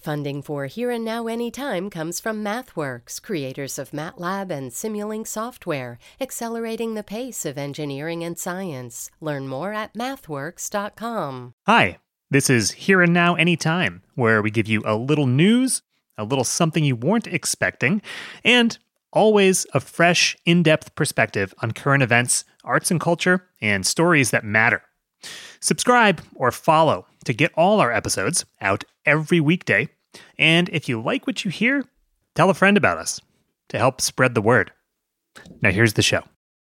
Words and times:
Funding 0.00 0.40
for 0.40 0.64
Here 0.64 0.90
and 0.90 1.04
Now 1.04 1.26
Anytime 1.26 1.90
comes 1.90 2.20
from 2.20 2.42
MathWorks, 2.42 3.20
creators 3.20 3.78
of 3.78 3.90
MATLAB 3.90 4.50
and 4.50 4.70
Simulink 4.70 5.26
software, 5.26 5.98
accelerating 6.18 6.94
the 6.94 7.02
pace 7.02 7.44
of 7.44 7.58
engineering 7.58 8.24
and 8.24 8.38
science. 8.38 9.10
Learn 9.20 9.46
more 9.46 9.74
at 9.74 9.92
mathworks.com. 9.92 11.52
Hi, 11.66 11.98
this 12.30 12.48
is 12.48 12.70
Here 12.70 13.02
and 13.02 13.12
Now 13.12 13.34
Anytime, 13.34 14.02
where 14.14 14.40
we 14.40 14.50
give 14.50 14.68
you 14.68 14.82
a 14.86 14.96
little 14.96 15.26
news, 15.26 15.82
a 16.16 16.24
little 16.24 16.44
something 16.44 16.82
you 16.82 16.96
weren't 16.96 17.26
expecting, 17.26 18.00
and 18.42 18.78
always 19.12 19.66
a 19.74 19.80
fresh, 19.80 20.34
in 20.46 20.62
depth 20.62 20.94
perspective 20.94 21.52
on 21.60 21.72
current 21.72 22.02
events, 22.02 22.44
arts 22.64 22.90
and 22.90 23.00
culture, 23.00 23.48
and 23.60 23.86
stories 23.86 24.30
that 24.30 24.44
matter. 24.44 24.82
Subscribe 25.60 26.22
or 26.34 26.50
follow 26.50 27.06
to 27.24 27.32
get 27.32 27.52
all 27.54 27.80
our 27.80 27.92
episodes 27.92 28.44
out 28.60 28.84
every 29.04 29.40
weekday. 29.40 29.88
And 30.38 30.68
if 30.70 30.88
you 30.88 31.00
like 31.00 31.26
what 31.26 31.44
you 31.44 31.50
hear, 31.50 31.84
tell 32.34 32.50
a 32.50 32.54
friend 32.54 32.76
about 32.76 32.98
us 32.98 33.20
to 33.68 33.78
help 33.78 34.00
spread 34.00 34.34
the 34.34 34.42
word. 34.42 34.72
Now, 35.62 35.70
here's 35.70 35.94
the 35.94 36.02
show. 36.02 36.22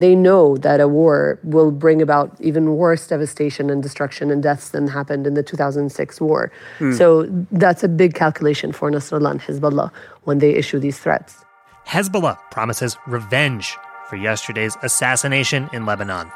They 0.00 0.16
know 0.16 0.56
that 0.56 0.80
a 0.80 0.88
war 0.88 1.38
will 1.44 1.70
bring 1.70 2.02
about 2.02 2.36
even 2.40 2.76
worse 2.76 3.06
devastation 3.06 3.70
and 3.70 3.82
destruction 3.82 4.32
and 4.32 4.42
deaths 4.42 4.70
than 4.70 4.88
happened 4.88 5.28
in 5.28 5.34
the 5.34 5.44
2006 5.44 6.20
war. 6.20 6.50
Mm. 6.80 6.98
So 6.98 7.28
that's 7.52 7.84
a 7.84 7.88
big 7.88 8.14
calculation 8.14 8.72
for 8.72 8.90
Nasrallah 8.90 9.30
and 9.30 9.40
Hezbollah 9.40 9.92
when 10.24 10.38
they 10.38 10.50
issue 10.54 10.80
these 10.80 10.98
threats. 10.98 11.44
Hezbollah 11.86 12.36
promises 12.50 12.96
revenge 13.06 13.76
for 14.08 14.16
yesterday's 14.16 14.76
assassination 14.82 15.70
in 15.72 15.86
Lebanon. 15.86 16.32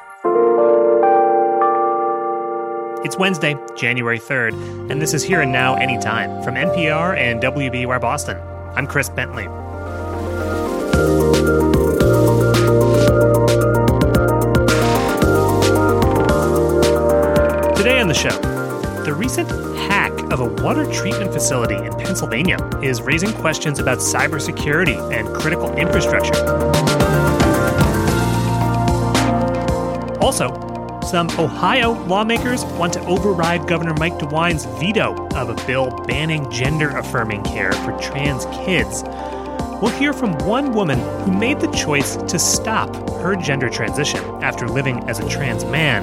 It's 3.06 3.16
Wednesday, 3.16 3.56
January 3.76 4.18
3rd, 4.18 4.90
and 4.90 5.00
this 5.00 5.14
is 5.14 5.22
Here 5.22 5.42
and 5.42 5.52
Now 5.52 5.76
Anytime 5.76 6.42
from 6.42 6.56
NPR 6.56 7.16
and 7.16 7.40
WBUR 7.40 8.00
Boston. 8.00 8.36
I'm 8.74 8.84
Chris 8.88 9.08
Bentley. 9.08 9.44
Today 17.76 18.00
on 18.00 18.08
the 18.08 18.12
show, 18.12 18.36
the 19.04 19.14
recent 19.14 19.48
hack 19.88 20.10
of 20.32 20.40
a 20.40 20.44
water 20.64 20.84
treatment 20.92 21.32
facility 21.32 21.76
in 21.76 21.92
Pennsylvania 21.92 22.58
is 22.82 23.02
raising 23.02 23.32
questions 23.34 23.78
about 23.78 23.98
cybersecurity 23.98 24.98
and 25.16 25.32
critical 25.32 25.72
infrastructure. 25.76 26.34
Also, 30.20 30.65
some 31.16 31.30
Ohio 31.38 31.92
lawmakers 32.04 32.62
want 32.78 32.92
to 32.92 33.00
override 33.06 33.66
Governor 33.66 33.94
Mike 33.94 34.18
DeWine's 34.18 34.66
veto 34.78 35.26
of 35.28 35.48
a 35.48 35.66
bill 35.66 35.88
banning 36.06 36.50
gender 36.50 36.90
affirming 36.90 37.42
care 37.42 37.72
for 37.72 37.98
trans 38.02 38.44
kids. 38.66 39.02
We'll 39.80 39.98
hear 39.98 40.12
from 40.12 40.36
one 40.46 40.74
woman 40.74 40.98
who 41.24 41.32
made 41.32 41.60
the 41.60 41.68
choice 41.68 42.16
to 42.16 42.38
stop 42.38 42.94
her 43.22 43.34
gender 43.34 43.70
transition 43.70 44.22
after 44.42 44.68
living 44.68 45.08
as 45.08 45.18
a 45.18 45.26
trans 45.26 45.64
man, 45.64 46.02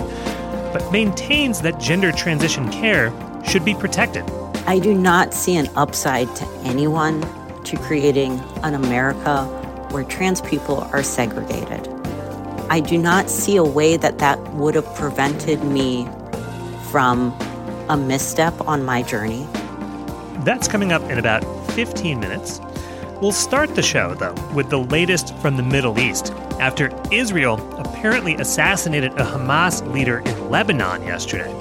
but 0.74 0.92
maintains 0.92 1.62
that 1.62 1.80
gender 1.80 2.12
transition 2.12 2.72
care 2.72 3.14
should 3.46 3.64
be 3.64 3.76
protected. 3.76 4.28
I 4.66 4.80
do 4.80 4.96
not 4.96 5.32
see 5.32 5.58
an 5.58 5.70
upside 5.76 6.36
to 6.38 6.48
anyone 6.64 7.22
to 7.66 7.78
creating 7.78 8.40
an 8.64 8.74
America 8.74 9.46
where 9.92 10.06
trans 10.06 10.42
people 10.42 10.80
are 10.92 11.04
segregated. 11.04 11.83
I 12.74 12.80
do 12.80 12.98
not 12.98 13.30
see 13.30 13.56
a 13.56 13.64
way 13.64 13.98
that 13.98 14.18
that 14.18 14.40
would 14.56 14.74
have 14.74 14.96
prevented 14.96 15.64
me 15.64 16.10
from 16.90 17.32
a 17.88 17.96
misstep 17.96 18.60
on 18.62 18.84
my 18.84 19.04
journey. 19.04 19.48
That's 20.40 20.68
coming 20.68 20.92
up 20.92 21.04
in 21.04 21.20
about 21.20 21.44
15 21.74 22.20
minutes. 22.20 22.60
We'll 23.22 23.32
start 23.32 23.76
the 23.76 23.84
show, 23.84 24.16
though, 24.16 24.34
with 24.56 24.72
the 24.72 24.80
latest 24.80 25.38
from 25.38 25.56
the 25.56 25.62
Middle 25.62 26.00
East 26.00 26.34
after 26.60 26.90
Israel 27.12 27.60
apparently 27.78 28.34
assassinated 28.38 29.12
a 29.20 29.24
Hamas 29.24 29.88
leader 29.94 30.24
in 30.26 30.50
Lebanon 30.50 31.04
yesterday. 31.04 31.54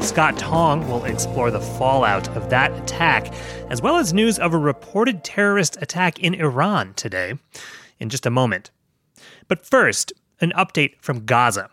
Scott 0.00 0.36
Tong 0.36 0.88
will 0.88 1.04
explore 1.04 1.52
the 1.52 1.60
fallout 1.60 2.26
of 2.36 2.50
that 2.50 2.72
attack, 2.72 3.32
as 3.70 3.80
well 3.80 3.98
as 3.98 4.12
news 4.12 4.40
of 4.40 4.52
a 4.52 4.58
reported 4.58 5.22
terrorist 5.22 5.80
attack 5.80 6.18
in 6.18 6.34
Iran 6.34 6.92
today, 6.94 7.34
in 8.00 8.08
just 8.08 8.26
a 8.26 8.30
moment. 8.30 8.72
But 9.46 9.66
first, 9.66 10.12
an 10.44 10.52
update 10.52 10.94
from 11.00 11.24
Gaza. 11.24 11.68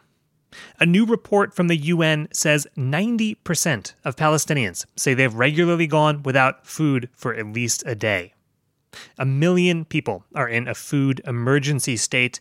A 0.80 0.86
new 0.86 1.06
report 1.06 1.54
from 1.54 1.68
the 1.68 1.78
UN 1.78 2.28
says 2.34 2.68
90% 2.76 3.94
of 4.04 4.16
Palestinians 4.16 4.86
say 4.96 5.14
they've 5.14 5.34
regularly 5.34 5.88
gone 5.88 6.24
without 6.24 6.66
food 6.66 7.10
for 7.14 7.34
at 7.36 7.54
least 7.54 7.84
a 7.86 7.96
day. 7.96 8.34
A 9.18 9.26
million 9.26 9.86
people 9.86 10.26
are 10.36 10.50
in 10.50 10.68
a 10.68 10.76
food 10.76 11.22
emergency 11.26 11.96
state, 11.96 12.40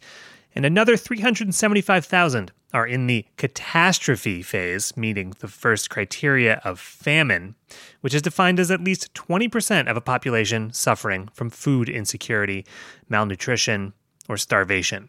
and 0.54 0.64
another 0.64 0.96
375,000 0.96 2.50
are 2.72 2.86
in 2.86 3.06
the 3.06 3.24
catastrophe 3.36 4.42
phase, 4.42 4.96
meeting 4.96 5.34
the 5.38 5.48
first 5.48 5.90
criteria 5.90 6.60
of 6.64 6.80
famine, 6.80 7.54
which 8.00 8.14
is 8.14 8.22
defined 8.22 8.58
as 8.58 8.70
at 8.70 8.82
least 8.82 9.14
20% 9.14 9.88
of 9.88 9.96
a 9.96 10.00
population 10.00 10.72
suffering 10.72 11.28
from 11.32 11.50
food 11.50 11.88
insecurity, 11.88 12.64
malnutrition, 13.08 13.92
or 14.28 14.36
starvation. 14.36 15.08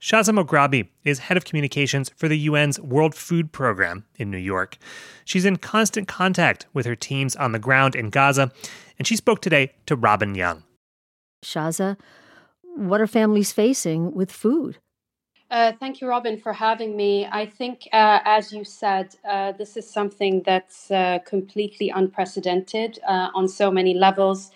Shaza 0.00 0.32
Moghrabi 0.32 0.88
is 1.04 1.20
head 1.20 1.36
of 1.36 1.44
communications 1.44 2.10
for 2.16 2.28
the 2.28 2.46
UN's 2.46 2.80
World 2.80 3.14
Food 3.14 3.52
Program 3.52 4.04
in 4.16 4.30
New 4.30 4.38
York. 4.38 4.78
She's 5.24 5.44
in 5.44 5.56
constant 5.56 6.08
contact 6.08 6.66
with 6.72 6.86
her 6.86 6.96
teams 6.96 7.34
on 7.36 7.52
the 7.52 7.58
ground 7.58 7.94
in 7.94 8.10
Gaza, 8.10 8.52
and 8.98 9.06
she 9.06 9.16
spoke 9.16 9.40
today 9.40 9.72
to 9.86 9.96
Robin 9.96 10.34
Young. 10.34 10.62
Shaza, 11.44 11.96
what 12.76 13.00
are 13.00 13.06
families 13.06 13.52
facing 13.52 14.12
with 14.12 14.30
food? 14.30 14.78
Uh, 15.50 15.72
thank 15.78 16.00
you, 16.00 16.08
Robin, 16.08 16.36
for 16.36 16.52
having 16.52 16.96
me. 16.96 17.28
I 17.30 17.46
think, 17.46 17.86
uh, 17.92 18.18
as 18.24 18.52
you 18.52 18.64
said, 18.64 19.14
uh, 19.28 19.52
this 19.52 19.76
is 19.76 19.88
something 19.88 20.42
that's 20.44 20.90
uh, 20.90 21.18
completely 21.24 21.90
unprecedented 21.90 22.98
uh, 23.06 23.28
on 23.34 23.46
so 23.46 23.70
many 23.70 23.94
levels. 23.94 24.50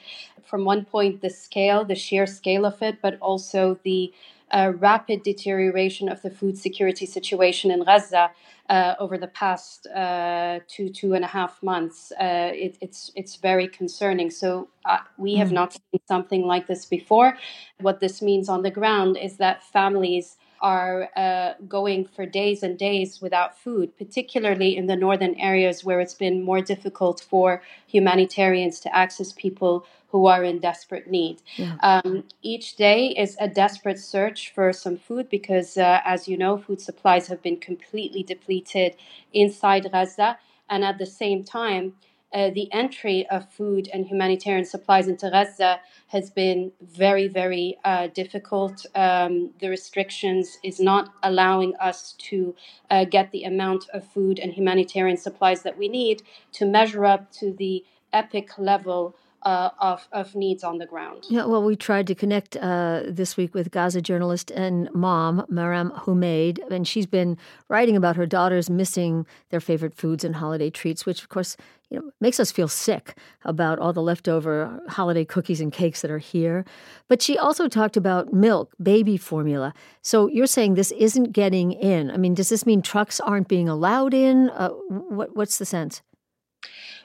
From 0.44 0.64
one 0.64 0.84
point, 0.84 1.20
the 1.20 1.30
scale, 1.30 1.84
the 1.84 1.94
sheer 1.94 2.26
scale 2.26 2.64
of 2.64 2.82
it, 2.82 3.00
but 3.02 3.18
also 3.20 3.78
the 3.84 4.12
uh, 4.50 4.72
rapid 4.78 5.22
deterioration 5.22 6.08
of 6.08 6.22
the 6.22 6.30
food 6.30 6.56
security 6.58 7.06
situation 7.06 7.70
in 7.70 7.84
Gaza 7.84 8.30
uh, 8.68 8.94
over 8.98 9.16
the 9.16 9.28
past 9.28 9.86
uh, 9.86 10.60
two 10.68 10.88
two 10.90 11.14
and 11.14 11.24
a 11.24 11.28
half 11.28 11.62
months. 11.62 12.12
Uh, 12.12 12.50
it, 12.52 12.76
it's 12.80 13.10
it's 13.14 13.36
very 13.36 13.68
concerning. 13.68 14.30
So 14.30 14.68
uh, 14.84 14.98
we 15.16 15.36
have 15.36 15.48
mm. 15.48 15.52
not 15.60 15.72
seen 15.72 16.00
something 16.06 16.42
like 16.42 16.66
this 16.66 16.84
before. 16.84 17.36
What 17.80 18.00
this 18.00 18.20
means 18.20 18.48
on 18.48 18.62
the 18.62 18.70
ground 18.70 19.16
is 19.16 19.36
that 19.38 19.62
families 19.64 20.36
are 20.60 21.08
uh, 21.16 21.54
going 21.68 22.04
for 22.04 22.26
days 22.26 22.62
and 22.62 22.78
days 22.78 23.20
without 23.20 23.58
food, 23.58 23.96
particularly 23.96 24.76
in 24.76 24.86
the 24.86 24.96
northern 24.96 25.34
areas 25.36 25.84
where 25.84 26.00
it's 26.00 26.14
been 26.14 26.42
more 26.42 26.60
difficult 26.60 27.20
for 27.20 27.62
humanitarians 27.86 28.80
to 28.80 28.94
access 28.96 29.32
people 29.32 29.86
who 30.10 30.26
are 30.26 30.42
in 30.42 30.58
desperate 30.58 31.06
need. 31.08 31.42
Yeah. 31.56 31.76
Um, 31.82 32.24
each 32.42 32.76
day 32.76 33.08
is 33.08 33.36
a 33.40 33.48
desperate 33.48 33.98
search 33.98 34.52
for 34.54 34.72
some 34.72 34.96
food 34.96 35.28
because, 35.28 35.76
uh, 35.76 36.00
as 36.04 36.26
you 36.26 36.36
know, 36.36 36.56
food 36.56 36.80
supplies 36.80 37.28
have 37.28 37.42
been 37.42 37.58
completely 37.58 38.22
depleted 38.22 38.96
inside 39.32 39.90
Gaza. 39.92 40.38
And 40.70 40.84
at 40.84 40.98
the 40.98 41.06
same 41.06 41.44
time, 41.44 41.94
uh, 42.32 42.50
the 42.50 42.70
entry 42.72 43.26
of 43.30 43.50
food 43.50 43.88
and 43.92 44.06
humanitarian 44.06 44.64
supplies 44.64 45.08
into 45.08 45.30
Gaza 45.30 45.80
has 46.08 46.30
been 46.30 46.72
very, 46.80 47.28
very 47.28 47.78
uh, 47.84 48.08
difficult. 48.08 48.84
Um, 48.94 49.50
the 49.60 49.68
restrictions 49.68 50.58
is 50.62 50.80
not 50.80 51.12
allowing 51.22 51.74
us 51.76 52.14
to 52.30 52.54
uh, 52.90 53.04
get 53.04 53.30
the 53.30 53.44
amount 53.44 53.86
of 53.94 54.06
food 54.06 54.38
and 54.38 54.52
humanitarian 54.52 55.16
supplies 55.16 55.62
that 55.62 55.78
we 55.78 55.88
need 55.88 56.22
to 56.52 56.66
measure 56.66 57.04
up 57.04 57.32
to 57.32 57.52
the 57.52 57.84
epic 58.12 58.58
level 58.58 59.14
uh, 59.42 59.70
of, 59.78 60.08
of 60.12 60.34
needs 60.34 60.64
on 60.64 60.78
the 60.78 60.86
ground. 60.86 61.24
Yeah, 61.28 61.44
well, 61.44 61.62
we 61.62 61.76
tried 61.76 62.06
to 62.08 62.14
connect 62.14 62.56
uh, 62.56 63.02
this 63.06 63.36
week 63.36 63.54
with 63.54 63.70
Gaza 63.70 64.02
journalist 64.02 64.50
and 64.50 64.92
mom, 64.92 65.46
Maram 65.50 66.04
Humaid, 66.04 66.60
and 66.70 66.86
she's 66.86 67.06
been 67.06 67.38
writing 67.68 67.96
about 67.96 68.16
her 68.16 68.26
daughters 68.26 68.68
missing 68.68 69.26
their 69.50 69.60
favorite 69.60 69.94
foods 69.94 70.24
and 70.24 70.36
holiday 70.36 70.70
treats, 70.70 71.06
which, 71.06 71.22
of 71.22 71.28
course, 71.28 71.56
you 71.90 71.98
know, 71.98 72.10
makes 72.20 72.38
us 72.38 72.52
feel 72.52 72.68
sick 72.68 73.16
about 73.44 73.78
all 73.78 73.92
the 73.92 74.02
leftover 74.02 74.80
holiday 74.88 75.24
cookies 75.24 75.60
and 75.60 75.72
cakes 75.72 76.02
that 76.02 76.10
are 76.10 76.18
here. 76.18 76.64
But 77.08 77.22
she 77.22 77.38
also 77.38 77.68
talked 77.68 77.96
about 77.96 78.32
milk, 78.32 78.74
baby 78.82 79.16
formula. 79.16 79.72
So 80.02 80.28
you're 80.28 80.46
saying 80.46 80.74
this 80.74 80.92
isn't 80.92 81.32
getting 81.32 81.72
in. 81.72 82.10
I 82.10 82.16
mean, 82.16 82.34
does 82.34 82.50
this 82.50 82.66
mean 82.66 82.82
trucks 82.82 83.20
aren't 83.20 83.48
being 83.48 83.68
allowed 83.68 84.12
in? 84.12 84.50
Uh, 84.50 84.70
what, 84.70 85.34
what's 85.34 85.58
the 85.58 85.66
sense? 85.66 86.02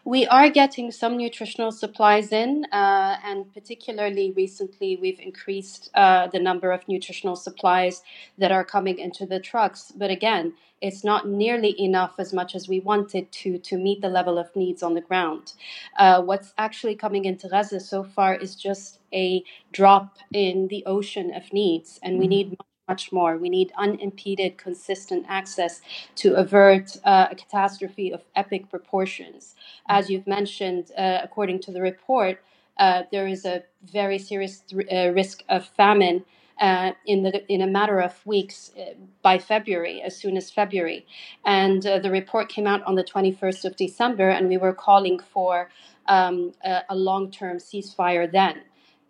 We 0.05 0.27
are 0.27 0.50
getting 0.50 0.91
some 0.91 1.15
nutritional 1.15 1.71
supplies 1.71 2.33
in, 2.33 2.65
uh, 2.73 3.17
and 3.23 3.53
particularly 3.53 4.33
recently, 4.35 4.97
we've 4.97 5.19
increased 5.19 5.89
uh, 5.94 6.27
the 6.27 6.39
number 6.39 6.73
of 6.73 6.85
nutritional 6.89 7.38
supplies 7.38 8.01
that 8.38 8.51
are 8.51 8.65
coming 8.65 9.00
into 9.00 9.25
the 9.25 9.39
trucks. 9.39 9.94
But 9.95 10.11
again, 10.11 10.55
it's 10.81 11.05
not 11.05 11.29
nearly 11.29 11.73
enough 11.81 12.15
as 12.19 12.33
much 12.33 12.53
as 12.53 12.67
we 12.67 12.81
wanted 12.81 13.31
to 13.31 13.57
to 13.59 13.77
meet 13.77 14.01
the 14.01 14.09
level 14.09 14.38
of 14.38 14.53
needs 14.53 14.83
on 14.83 14.94
the 14.94 15.01
ground. 15.01 15.53
Uh, 15.97 16.21
what's 16.21 16.53
actually 16.57 16.95
coming 16.95 17.23
into 17.23 17.47
Gaza 17.47 17.79
so 17.79 18.03
far 18.03 18.35
is 18.35 18.56
just 18.56 18.99
a 19.13 19.41
drop 19.71 20.17
in 20.33 20.67
the 20.67 20.83
ocean 20.85 21.33
of 21.33 21.53
needs, 21.53 22.01
and 22.03 22.19
we 22.19 22.25
mm-hmm. 22.25 22.29
need 22.29 22.49
much 22.51 22.72
more. 23.12 23.38
We 23.38 23.50
need 23.50 23.71
unimpeded, 23.77 24.57
consistent 24.57 25.25
access 25.30 25.81
to 26.18 26.35
avert 26.35 26.97
uh, 27.06 27.27
a 27.31 27.35
catastrophe 27.35 28.12
of 28.12 28.21
epic 28.35 28.69
proportions. 28.69 29.56
As 29.88 30.09
you've 30.09 30.27
mentioned, 30.27 30.91
uh, 30.97 31.19
according 31.24 31.62
to 31.62 31.71
the 31.71 31.81
report, 31.81 32.41
uh, 32.77 33.03
there 33.12 33.27
is 33.27 33.45
a 33.45 33.63
very 33.91 34.19
serious 34.19 34.59
th- 34.62 34.88
uh, 34.91 35.12
risk 35.13 35.44
of 35.50 35.65
famine. 35.65 36.25
Uh, 36.62 36.94
in 37.07 37.24
the 37.24 37.44
in 37.53 37.62
a 37.62 37.68
matter 37.68 38.00
of 38.00 38.13
weeks 38.25 38.71
uh, 38.80 38.94
by 39.24 39.38
February, 39.39 40.01
as 40.01 40.15
soon 40.15 40.38
as 40.38 40.51
February, 40.51 41.06
and 41.45 41.83
the 41.83 42.09
report 42.12 42.47
came 42.47 42.68
out 42.68 42.81
on 42.83 42.95
the 42.95 43.03
21st 43.03 43.65
of 43.65 43.75
December, 43.75 44.30
and 44.30 44.47
we 44.47 44.57
were 44.57 44.74
calling 44.74 45.19
for 45.19 45.69
um, 46.07 46.53
a, 46.63 46.81
a 46.91 46.95
long-term 46.95 47.57
ceasefire 47.57 48.31
then 48.31 48.62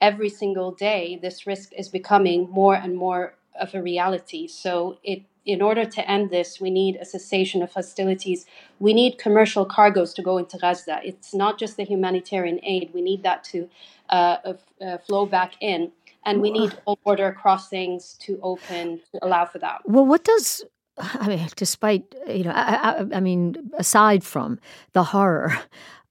every 0.02 0.30
single 0.30 0.72
day, 0.72 1.20
this 1.22 1.48
risk 1.48 1.72
is 1.74 1.90
becoming 1.90 2.50
more 2.50 2.76
and 2.76 2.96
more 2.98 3.36
of 3.60 3.74
a 3.76 3.82
reality. 3.82 4.48
So 4.48 4.98
it 5.04 5.24
in 5.46 5.62
order 5.62 5.86
to 5.86 6.10
end 6.10 6.30
this, 6.30 6.62
we 6.62 6.70
need 6.70 6.96
a 6.96 7.06
cessation 7.06 7.62
of 7.62 7.74
hostilities. 7.74 8.46
We 8.80 8.94
need 8.94 9.18
commercial 9.18 9.66
cargoes 9.66 10.14
to 10.14 10.22
go 10.22 10.38
into 10.38 10.58
Gaza. 10.58 11.02
It's 11.04 11.34
not 11.34 11.60
just 11.60 11.76
the 11.76 11.84
humanitarian 11.84 12.60
aid. 12.64 12.92
We 12.94 13.02
need 13.02 13.24
that 13.24 13.44
to 13.46 13.70
uh, 14.10 14.54
uh, 14.82 14.98
flow 15.00 15.26
back 15.26 15.56
in. 15.60 15.92
And 16.26 16.42
we 16.42 16.52
need 16.52 16.78
border 17.04 17.34
crossings 17.34 18.14
to 18.22 18.40
open 18.42 19.02
to 19.12 19.26
allow 19.26 19.44
for 19.46 19.60
that. 19.60 19.82
Well, 19.86 20.06
what 20.06 20.24
does 20.24 20.64
I 20.98 21.28
mean, 21.28 21.48
despite 21.56 22.16
you 22.28 22.44
know, 22.46 22.52
I, 22.52 23.00
I, 23.00 23.18
I, 23.18 23.20
mean, 23.20 23.72
aside 23.78 24.24
from 24.24 24.60
the 24.94 25.04
horror 25.04 25.58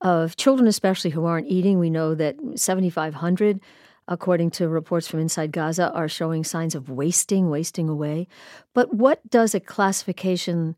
of 0.00 0.36
children, 0.36 0.66
especially 0.68 1.10
who 1.10 1.24
aren't 1.24 1.46
eating, 1.46 1.78
we 1.78 1.88
know 1.88 2.14
that 2.14 2.36
seventy 2.56 2.90
five 2.90 3.14
hundred 3.14 3.60
according 4.08 4.50
to 4.52 4.68
reports 4.68 5.08
from 5.08 5.20
inside 5.20 5.52
Gaza, 5.52 5.92
are 5.92 6.08
showing 6.08 6.44
signs 6.44 6.74
of 6.74 6.90
wasting, 6.90 7.50
wasting 7.50 7.88
away. 7.88 8.28
But 8.74 8.94
what 8.94 9.28
does 9.30 9.54
a 9.54 9.60
classification 9.60 10.76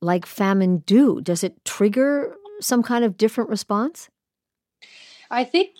like 0.00 0.26
famine 0.26 0.78
do? 0.78 1.20
Does 1.20 1.44
it 1.44 1.64
trigger 1.64 2.36
some 2.60 2.82
kind 2.82 3.04
of 3.04 3.16
different 3.16 3.50
response? 3.50 4.10
I 5.30 5.44
think 5.44 5.70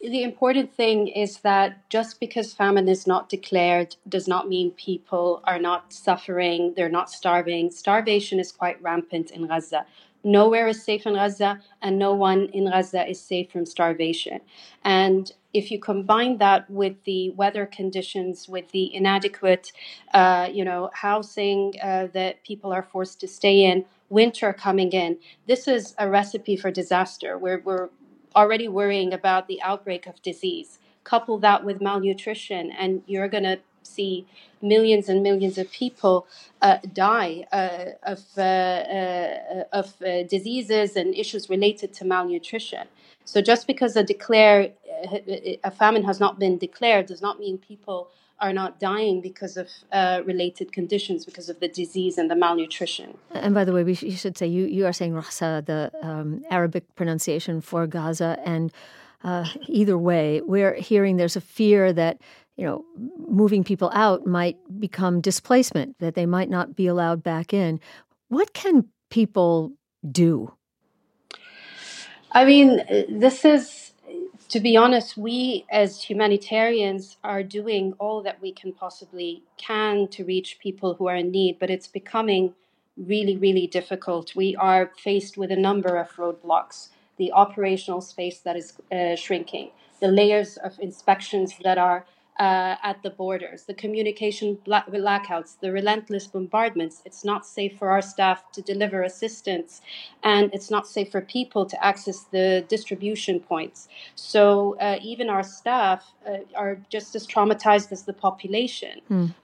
the 0.00 0.22
important 0.22 0.74
thing 0.74 1.08
is 1.08 1.38
that 1.38 1.88
just 1.88 2.20
because 2.20 2.52
famine 2.52 2.88
is 2.88 3.06
not 3.06 3.28
declared 3.28 3.96
does 4.08 4.28
not 4.28 4.48
mean 4.48 4.70
people 4.72 5.40
are 5.44 5.58
not 5.58 5.92
suffering, 5.92 6.74
they're 6.76 6.88
not 6.88 7.10
starving. 7.10 7.70
Starvation 7.70 8.38
is 8.38 8.52
quite 8.52 8.82
rampant 8.82 9.30
in 9.30 9.46
Gaza. 9.46 9.86
Nowhere 10.24 10.68
is 10.68 10.82
safe 10.82 11.06
in 11.06 11.14
Gaza, 11.14 11.60
and 11.82 11.98
no 11.98 12.14
one 12.14 12.46
in 12.52 12.70
Gaza 12.70 13.06
is 13.06 13.20
safe 13.20 13.52
from 13.52 13.66
starvation. 13.66 14.40
And 14.82 15.30
if 15.52 15.70
you 15.70 15.78
combine 15.78 16.38
that 16.38 16.68
with 16.70 16.96
the 17.04 17.30
weather 17.30 17.66
conditions, 17.66 18.48
with 18.48 18.70
the 18.72 18.92
inadequate, 18.94 19.70
uh, 20.14 20.48
you 20.52 20.64
know, 20.64 20.90
housing 20.94 21.74
uh, 21.82 22.08
that 22.14 22.42
people 22.42 22.72
are 22.72 22.82
forced 22.82 23.20
to 23.20 23.28
stay 23.28 23.64
in, 23.64 23.84
winter 24.08 24.52
coming 24.52 24.90
in, 24.92 25.18
this 25.46 25.68
is 25.68 25.94
a 25.98 26.08
recipe 26.08 26.56
for 26.56 26.70
disaster. 26.70 27.38
We're, 27.38 27.60
we're 27.60 27.90
already 28.34 28.66
worrying 28.66 29.12
about 29.12 29.46
the 29.46 29.62
outbreak 29.62 30.06
of 30.06 30.22
disease. 30.22 30.78
Couple 31.04 31.38
that 31.38 31.64
with 31.64 31.82
malnutrition, 31.82 32.72
and 32.72 33.02
you're 33.06 33.28
going 33.28 33.44
to 33.44 33.58
see 33.86 34.26
millions 34.62 35.08
and 35.08 35.22
millions 35.22 35.58
of 35.58 35.70
people 35.70 36.26
uh, 36.62 36.78
die 36.92 37.46
uh, 37.52 37.92
of, 38.02 38.22
uh, 38.36 38.40
uh 38.40 39.64
of 39.72 39.94
uh, 40.02 40.22
diseases 40.24 40.96
and 40.96 41.14
issues 41.14 41.50
related 41.50 41.92
to 41.94 42.04
malnutrition. 42.04 42.86
So 43.24 43.40
just 43.40 43.66
because 43.66 43.96
a 43.96 44.02
declare 44.02 44.70
a 45.64 45.70
famine 45.70 46.04
has 46.04 46.20
not 46.20 46.38
been 46.38 46.58
declared 46.58 47.06
does 47.06 47.22
not 47.22 47.38
mean 47.38 47.58
people 47.58 48.08
are 48.40 48.52
not 48.52 48.80
dying 48.80 49.20
because 49.20 49.56
of 49.56 49.68
uh, 49.92 50.20
related 50.24 50.72
conditions, 50.72 51.24
because 51.24 51.48
of 51.48 51.60
the 51.60 51.68
disease 51.68 52.18
and 52.18 52.30
the 52.30 52.36
malnutrition. 52.36 53.16
And 53.30 53.54
by 53.54 53.64
the 53.64 53.72
way, 53.72 53.84
we 53.84 53.94
should 53.94 54.36
say 54.36 54.46
you, 54.46 54.66
you 54.66 54.86
are 54.86 54.92
saying 54.92 55.14
Rasa, 55.14 55.62
the 55.64 55.90
um, 56.02 56.44
Arabic 56.50 56.94
pronunciation 56.96 57.60
for 57.60 57.86
Gaza, 57.86 58.38
and 58.44 58.72
uh, 59.22 59.46
either 59.68 59.96
way, 59.96 60.42
we're 60.42 60.74
hearing 60.74 61.16
there's 61.16 61.36
a 61.36 61.40
fear 61.40 61.92
that 61.92 62.20
you 62.56 62.64
know 62.64 62.84
moving 63.28 63.64
people 63.64 63.90
out 63.94 64.26
might 64.26 64.56
become 64.78 65.20
displacement, 65.20 65.98
that 65.98 66.14
they 66.14 66.26
might 66.26 66.50
not 66.50 66.76
be 66.76 66.86
allowed 66.86 67.22
back 67.22 67.52
in. 67.52 67.80
What 68.28 68.52
can 68.52 68.88
people 69.10 69.72
do? 70.10 70.52
I 72.32 72.44
mean, 72.44 72.82
this 73.08 73.44
is, 73.44 73.92
to 74.48 74.58
be 74.58 74.76
honest, 74.76 75.16
we 75.16 75.64
as 75.70 76.02
humanitarians 76.02 77.16
are 77.22 77.44
doing 77.44 77.94
all 78.00 78.22
that 78.22 78.42
we 78.42 78.50
can 78.50 78.72
possibly 78.72 79.44
can 79.56 80.08
to 80.08 80.24
reach 80.24 80.58
people 80.58 80.94
who 80.94 81.06
are 81.06 81.14
in 81.14 81.30
need, 81.30 81.58
but 81.60 81.70
it's 81.70 81.86
becoming 81.86 82.54
really, 82.96 83.36
really 83.36 83.68
difficult. 83.68 84.34
We 84.34 84.56
are 84.56 84.90
faced 84.96 85.36
with 85.36 85.52
a 85.52 85.56
number 85.56 85.96
of 85.96 86.10
roadblocks. 86.16 86.88
The 87.18 87.30
operational 87.30 88.00
space 88.00 88.40
that 88.40 88.56
is 88.56 88.72
uh, 88.90 89.14
shrinking, 89.14 89.70
the 90.00 90.08
layers 90.08 90.56
of 90.56 90.76
inspections 90.80 91.54
that 91.62 91.78
are 91.78 92.04
uh, 92.38 92.76
at 92.82 93.02
the 93.02 93.10
borders, 93.10 93.64
the 93.64 93.74
communication 93.74 94.58
blackouts, 94.66 95.58
the 95.60 95.70
relentless 95.70 96.26
bombardments. 96.26 97.02
It's 97.04 97.24
not 97.24 97.46
safe 97.46 97.78
for 97.78 97.90
our 97.90 98.02
staff 98.02 98.50
to 98.52 98.62
deliver 98.62 99.02
assistance, 99.02 99.80
and 100.22 100.52
it's 100.52 100.70
not 100.70 100.88
safe 100.88 101.12
for 101.12 101.20
people 101.20 101.64
to 101.66 101.84
access 101.84 102.24
the 102.24 102.64
distribution 102.68 103.40
points. 103.40 103.88
So 104.16 104.76
uh, 104.80 104.98
even 105.02 105.30
our 105.30 105.44
staff 105.44 106.12
uh, 106.26 106.38
are 106.56 106.80
just 106.90 107.14
as 107.14 107.26
traumatized 107.26 107.92
as 107.92 108.02
the 108.02 108.12
population. 108.12 109.00
Mm. 109.10 109.34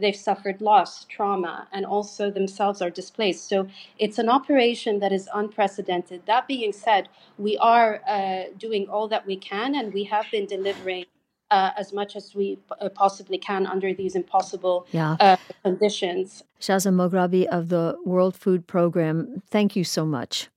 they've 0.00 0.16
suffered 0.16 0.60
loss, 0.60 1.04
trauma, 1.06 1.66
and 1.72 1.84
also 1.84 2.30
themselves 2.30 2.80
are 2.80 2.88
displaced. 2.88 3.48
So 3.48 3.66
it's 3.98 4.18
an 4.18 4.28
operation 4.28 5.00
that 5.00 5.12
is 5.12 5.28
unprecedented. 5.34 6.22
That 6.26 6.46
being 6.46 6.72
said, 6.72 7.08
we 7.36 7.58
are 7.58 8.00
uh, 8.06 8.44
doing 8.56 8.88
all 8.88 9.08
that 9.08 9.26
we 9.26 9.36
can, 9.36 9.74
and 9.74 9.92
we 9.92 10.04
have 10.04 10.26
been 10.30 10.46
delivering 10.46 11.06
uh, 11.52 11.70
as 11.76 11.92
much 11.92 12.16
as 12.16 12.34
we 12.34 12.58
uh, 12.80 12.88
possibly 12.88 13.38
can 13.38 13.66
under 13.66 13.92
these 13.92 14.16
impossible 14.16 14.86
yeah. 14.90 15.16
uh, 15.20 15.36
conditions. 15.62 16.42
Shaza 16.60 16.90
Moghrabi 16.90 17.46
of 17.46 17.68
the 17.68 17.96
World 18.06 18.34
Food 18.34 18.66
Program, 18.66 19.42
thank 19.50 19.76
you 19.76 19.84
so 19.84 20.06
much. 20.06 20.48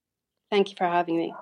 Thank 0.50 0.69
you 0.69 0.75
for 0.77 0.88
having 0.88 1.18
me. 1.18 1.33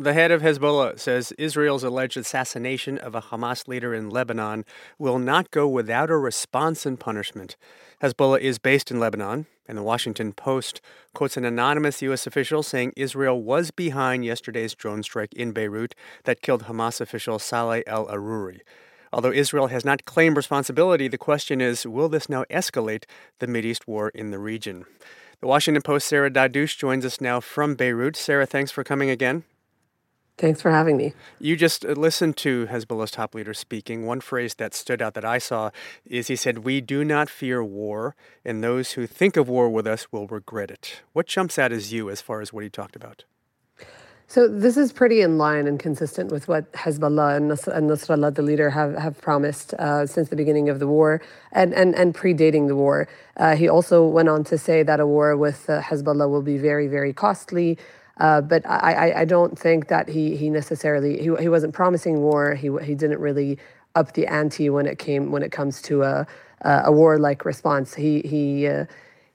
The 0.00 0.14
head 0.14 0.30
of 0.30 0.42
Hezbollah 0.42 0.96
says 1.00 1.32
Israel's 1.38 1.82
alleged 1.82 2.16
assassination 2.16 2.98
of 2.98 3.16
a 3.16 3.20
Hamas 3.20 3.66
leader 3.66 3.92
in 3.92 4.10
Lebanon 4.10 4.64
will 4.96 5.18
not 5.18 5.50
go 5.50 5.66
without 5.66 6.08
a 6.08 6.16
response 6.16 6.86
and 6.86 7.00
punishment. 7.00 7.56
Hezbollah 8.00 8.38
is 8.38 8.60
based 8.60 8.92
in 8.92 9.00
Lebanon, 9.00 9.46
and 9.66 9.76
the 9.76 9.82
Washington 9.82 10.32
Post 10.32 10.80
quotes 11.14 11.36
an 11.36 11.44
anonymous 11.44 12.00
U.S. 12.02 12.28
official 12.28 12.62
saying 12.62 12.92
Israel 12.94 13.42
was 13.42 13.72
behind 13.72 14.24
yesterday's 14.24 14.72
drone 14.76 15.02
strike 15.02 15.34
in 15.34 15.50
Beirut 15.50 15.96
that 16.22 16.42
killed 16.42 16.66
Hamas 16.66 17.00
official 17.00 17.40
Saleh 17.40 17.82
al 17.88 18.06
Aruri. 18.06 18.60
Although 19.12 19.32
Israel 19.32 19.66
has 19.66 19.84
not 19.84 20.04
claimed 20.04 20.36
responsibility, 20.36 21.08
the 21.08 21.18
question 21.18 21.60
is 21.60 21.84
will 21.84 22.08
this 22.08 22.28
now 22.28 22.44
escalate 22.44 23.02
the 23.40 23.48
Mideast 23.48 23.88
war 23.88 24.10
in 24.10 24.30
the 24.30 24.38
region? 24.38 24.84
The 25.40 25.48
Washington 25.48 25.82
Post 25.82 26.06
Sarah 26.06 26.30
Dadouch 26.30 26.78
joins 26.78 27.04
us 27.04 27.20
now 27.20 27.40
from 27.40 27.74
Beirut. 27.74 28.14
Sarah, 28.14 28.46
thanks 28.46 28.70
for 28.70 28.84
coming 28.84 29.10
again. 29.10 29.42
Thanks 30.38 30.62
for 30.62 30.70
having 30.70 30.96
me. 30.96 31.14
You 31.40 31.56
just 31.56 31.84
uh, 31.84 31.88
listened 31.88 32.36
to 32.38 32.66
Hezbollah's 32.66 33.10
top 33.10 33.34
leader 33.34 33.52
speaking. 33.52 34.06
One 34.06 34.20
phrase 34.20 34.54
that 34.54 34.72
stood 34.72 35.02
out 35.02 35.14
that 35.14 35.24
I 35.24 35.38
saw 35.38 35.70
is 36.06 36.28
he 36.28 36.36
said, 36.36 36.58
We 36.58 36.80
do 36.80 37.04
not 37.04 37.28
fear 37.28 37.62
war, 37.62 38.14
and 38.44 38.62
those 38.62 38.92
who 38.92 39.08
think 39.08 39.36
of 39.36 39.48
war 39.48 39.68
with 39.68 39.86
us 39.86 40.12
will 40.12 40.28
regret 40.28 40.70
it. 40.70 41.02
What 41.12 41.26
jumps 41.26 41.58
out 41.58 41.72
as 41.72 41.92
you 41.92 42.08
as 42.08 42.20
far 42.20 42.40
as 42.40 42.52
what 42.52 42.62
he 42.62 42.70
talked 42.70 42.94
about? 42.94 43.24
So 44.30 44.46
this 44.46 44.76
is 44.76 44.92
pretty 44.92 45.22
in 45.22 45.38
line 45.38 45.66
and 45.66 45.80
consistent 45.80 46.30
with 46.30 46.48
what 46.48 46.70
Hezbollah 46.74 47.38
and, 47.38 47.50
Nasrallah, 47.50 48.34
the 48.34 48.42
leader, 48.42 48.68
have, 48.68 48.94
have 48.94 49.18
promised 49.20 49.72
uh, 49.74 50.06
since 50.06 50.28
the 50.28 50.36
beginning 50.36 50.68
of 50.68 50.80
the 50.80 50.86
war 50.86 51.22
and, 51.50 51.72
and, 51.72 51.94
and 51.94 52.14
predating 52.14 52.68
the 52.68 52.76
war. 52.76 53.08
Uh, 53.38 53.56
he 53.56 53.68
also 53.68 54.06
went 54.06 54.28
on 54.28 54.44
to 54.44 54.58
say 54.58 54.82
that 54.82 55.00
a 55.00 55.06
war 55.06 55.34
with 55.34 55.70
uh, 55.70 55.80
Hezbollah 55.80 56.28
will 56.28 56.42
be 56.42 56.58
very, 56.58 56.88
very 56.88 57.14
costly, 57.14 57.78
uh, 58.18 58.40
but 58.40 58.68
I, 58.68 59.20
I, 59.20 59.24
don't 59.24 59.58
think 59.58 59.88
that 59.88 60.08
he 60.08 60.36
he 60.36 60.50
necessarily 60.50 61.18
he, 61.18 61.34
he 61.38 61.48
wasn't 61.48 61.72
promising 61.72 62.20
war. 62.20 62.54
He 62.54 62.70
he 62.82 62.94
didn't 62.94 63.20
really 63.20 63.58
up 63.94 64.14
the 64.14 64.26
ante 64.26 64.70
when 64.70 64.86
it 64.86 64.98
came 64.98 65.30
when 65.30 65.42
it 65.42 65.52
comes 65.52 65.80
to 65.82 66.02
a 66.02 66.26
a 66.62 66.90
warlike 66.90 67.44
response. 67.44 67.94
He 67.94 68.20
he. 68.20 68.66
Uh, 68.66 68.86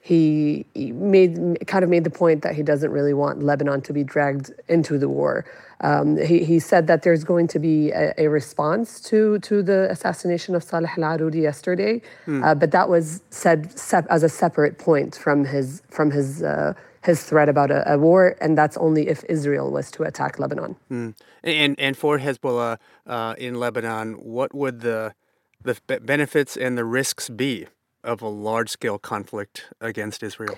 he, 0.06 0.66
made 0.76 1.66
kind 1.66 1.82
of 1.82 1.90
made 1.90 2.04
the 2.04 2.10
point 2.10 2.42
that 2.42 2.56
he 2.56 2.62
doesn't 2.62 2.92
really 2.92 3.14
want 3.14 3.42
Lebanon 3.42 3.80
to 3.84 3.94
be 3.94 4.04
dragged 4.04 4.52
into 4.68 4.98
the 4.98 5.08
war. 5.08 5.46
Um, 5.80 6.18
he, 6.18 6.44
he 6.44 6.60
said 6.60 6.88
that 6.88 7.04
there's 7.04 7.24
going 7.24 7.48
to 7.48 7.60
be 7.60 7.92
a, 7.92 8.14
a, 8.18 8.28
response 8.28 9.00
to 9.02 9.40
to 9.40 9.64
the 9.64 9.90
assassination 9.90 10.56
of 10.56 10.64
Saleh 10.64 10.98
Al 10.98 11.18
Aruri 11.18 11.42
yesterday, 11.42 12.02
mm. 12.26 12.44
uh, 12.44 12.54
but 12.54 12.72
that 12.72 12.90
was 12.90 13.22
said 13.30 13.74
as 14.10 14.24
a 14.24 14.30
separate 14.30 14.78
point 14.78 15.16
from 15.16 15.46
his 15.46 15.82
from 15.90 16.12
his. 16.12 16.44
Uh, 16.44 16.74
his 17.04 17.24
threat 17.24 17.50
about 17.50 17.70
a, 17.70 17.94
a, 17.94 17.98
war, 17.98 18.36
and 18.40 18.58
that's 18.58 18.78
only 18.78 19.08
if 19.08 19.24
Israel 19.26 19.72
was 19.72 19.92
to 19.92 20.04
attack 20.04 20.40
Lebanon. 20.40 20.76
Mm. 20.90 21.16
And 21.44 21.80
and 21.80 21.98
for 21.98 22.20
Hezbollah 22.20 22.78
uh, 23.06 23.36
in 23.38 23.56
Lebanon, 23.56 24.14
what 24.14 24.56
would 24.56 24.80
the 24.82 25.14
the 25.62 25.76
benefits 26.02 26.58
and 26.58 26.78
the 26.78 26.86
risks 26.86 27.30
be 27.30 27.68
of 28.04 28.22
a 28.22 28.28
large 28.28 28.70
scale 28.70 28.98
conflict 28.98 29.66
against 29.80 30.24
Israel? 30.24 30.58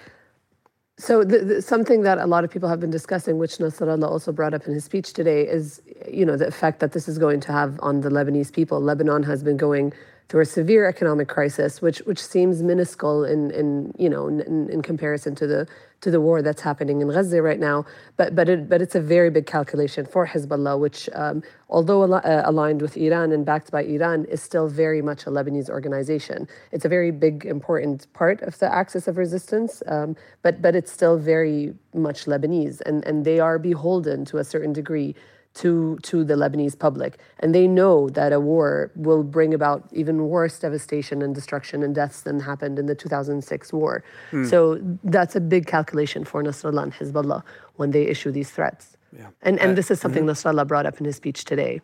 So 0.98 1.24
the, 1.24 1.40
the, 1.40 1.62
something 1.62 2.04
that 2.04 2.20
a 2.20 2.26
lot 2.26 2.44
of 2.46 2.50
people 2.50 2.70
have 2.70 2.80
been 2.80 2.90
discussing, 2.90 3.38
which 3.38 3.58
Nasrallah 3.58 4.10
also 4.10 4.32
brought 4.32 4.54
up 4.54 4.66
in 4.66 4.74
his 4.74 4.86
speech 4.86 5.12
today, 5.12 5.46
is 5.46 5.82
you 6.08 6.26
know 6.26 6.38
the 6.38 6.48
effect 6.48 6.80
that 6.80 6.92
this 6.94 7.08
is 7.08 7.18
going 7.18 7.40
to 7.42 7.52
have 7.52 7.78
on 7.82 8.02
the 8.02 8.10
Lebanese 8.10 8.52
people. 8.52 8.80
Lebanon 8.80 9.24
has 9.24 9.44
been 9.44 9.58
going 9.58 9.94
through 10.28 10.42
a 10.42 10.46
severe 10.46 10.88
economic 10.88 11.28
crisis, 11.28 11.82
which 11.82 12.00
which 12.00 12.22
seems 12.22 12.64
minuscule 12.64 13.24
in 13.24 13.52
in 13.52 13.94
you 13.98 14.10
know 14.10 14.28
in, 14.28 14.70
in 14.70 14.82
comparison 14.82 15.36
to 15.36 15.46
the 15.46 15.68
to 16.02 16.12
the 16.12 16.20
war 16.20 16.42
that's 16.42 16.62
happening 16.62 17.02
in 17.02 17.10
Gaza 17.10 17.42
right 17.42 17.60
now. 17.60 17.86
But 18.18 18.36
but 18.36 18.50
it, 18.50 18.68
but 18.68 18.82
it's 18.82 18.96
a 18.96 19.02
very 19.02 19.30
big 19.30 19.46
calculation 19.46 20.06
for 20.06 20.26
Hezbollah, 20.28 20.80
which 20.80 21.10
um, 21.14 21.44
although 21.70 22.04
al- 22.04 22.26
uh, 22.26 22.42
aligned 22.46 22.82
with 22.82 22.98
Iran 22.98 23.32
and 23.32 23.46
backed 23.46 23.72
by 23.72 23.84
Iran, 23.84 24.26
is 24.26 24.42
still 24.42 24.68
very 24.68 25.02
much 25.02 25.26
a 25.28 25.30
Lebanese 25.30 25.70
organization. 25.70 26.48
It's 26.72 26.86
a 26.86 26.90
very 26.90 27.12
big 27.12 27.46
important 27.46 28.12
part 28.14 28.42
of 28.42 28.58
the 28.60 28.74
axis 28.74 29.08
of 29.08 29.18
resistance, 29.18 29.84
um, 29.88 30.16
but 30.42 30.62
but 30.62 30.76
it's 30.76 30.92
still 30.92 31.18
very 31.18 31.76
much 31.94 32.26
Lebanese, 32.26 32.82
and 32.82 33.06
and 33.06 33.26
they 33.26 33.40
are 33.40 33.60
beholden 33.60 34.26
to 34.26 34.38
a 34.38 34.44
certain 34.44 34.74
degree 34.74 35.16
to 35.56 35.98
to 36.04 36.24
the 36.24 36.36
Lebanese 36.36 36.78
public, 36.78 37.18
and 37.40 37.56
they 37.56 37.68
know 37.68 38.10
that 38.10 38.32
a 38.34 38.40
war 38.40 38.92
will 38.96 39.24
bring 39.24 39.54
about 39.54 39.88
even 39.92 40.28
worse 40.28 40.60
devastation 40.60 41.22
and 41.22 41.34
destruction 41.34 41.82
and 41.82 41.96
deaths 41.96 42.22
than 42.22 42.40
happened 42.42 42.78
in 42.78 42.86
the 42.86 42.96
2006 42.96 43.74
war. 43.74 44.04
Mm. 44.32 44.50
So 44.50 44.80
that's 45.04 45.36
a 45.36 45.42
big 45.42 45.66
calculation 45.66 46.26
for 46.26 46.44
Nasrallah 46.44 46.84
and 46.84 46.94
Hezbollah 46.94 47.44
when 47.76 47.92
they 47.92 48.04
issue 48.04 48.32
these 48.32 48.52
threats. 48.52 48.98
Yeah. 49.18 49.28
And 49.42 49.60
and 49.60 49.72
uh, 49.72 49.76
this 49.76 49.90
is 49.90 50.00
something 50.00 50.26
mm-hmm. 50.26 50.48
Nasrallah 50.48 50.68
brought 50.68 50.86
up 50.86 51.00
in 51.00 51.06
his 51.06 51.16
speech 51.16 51.46
today. 51.46 51.82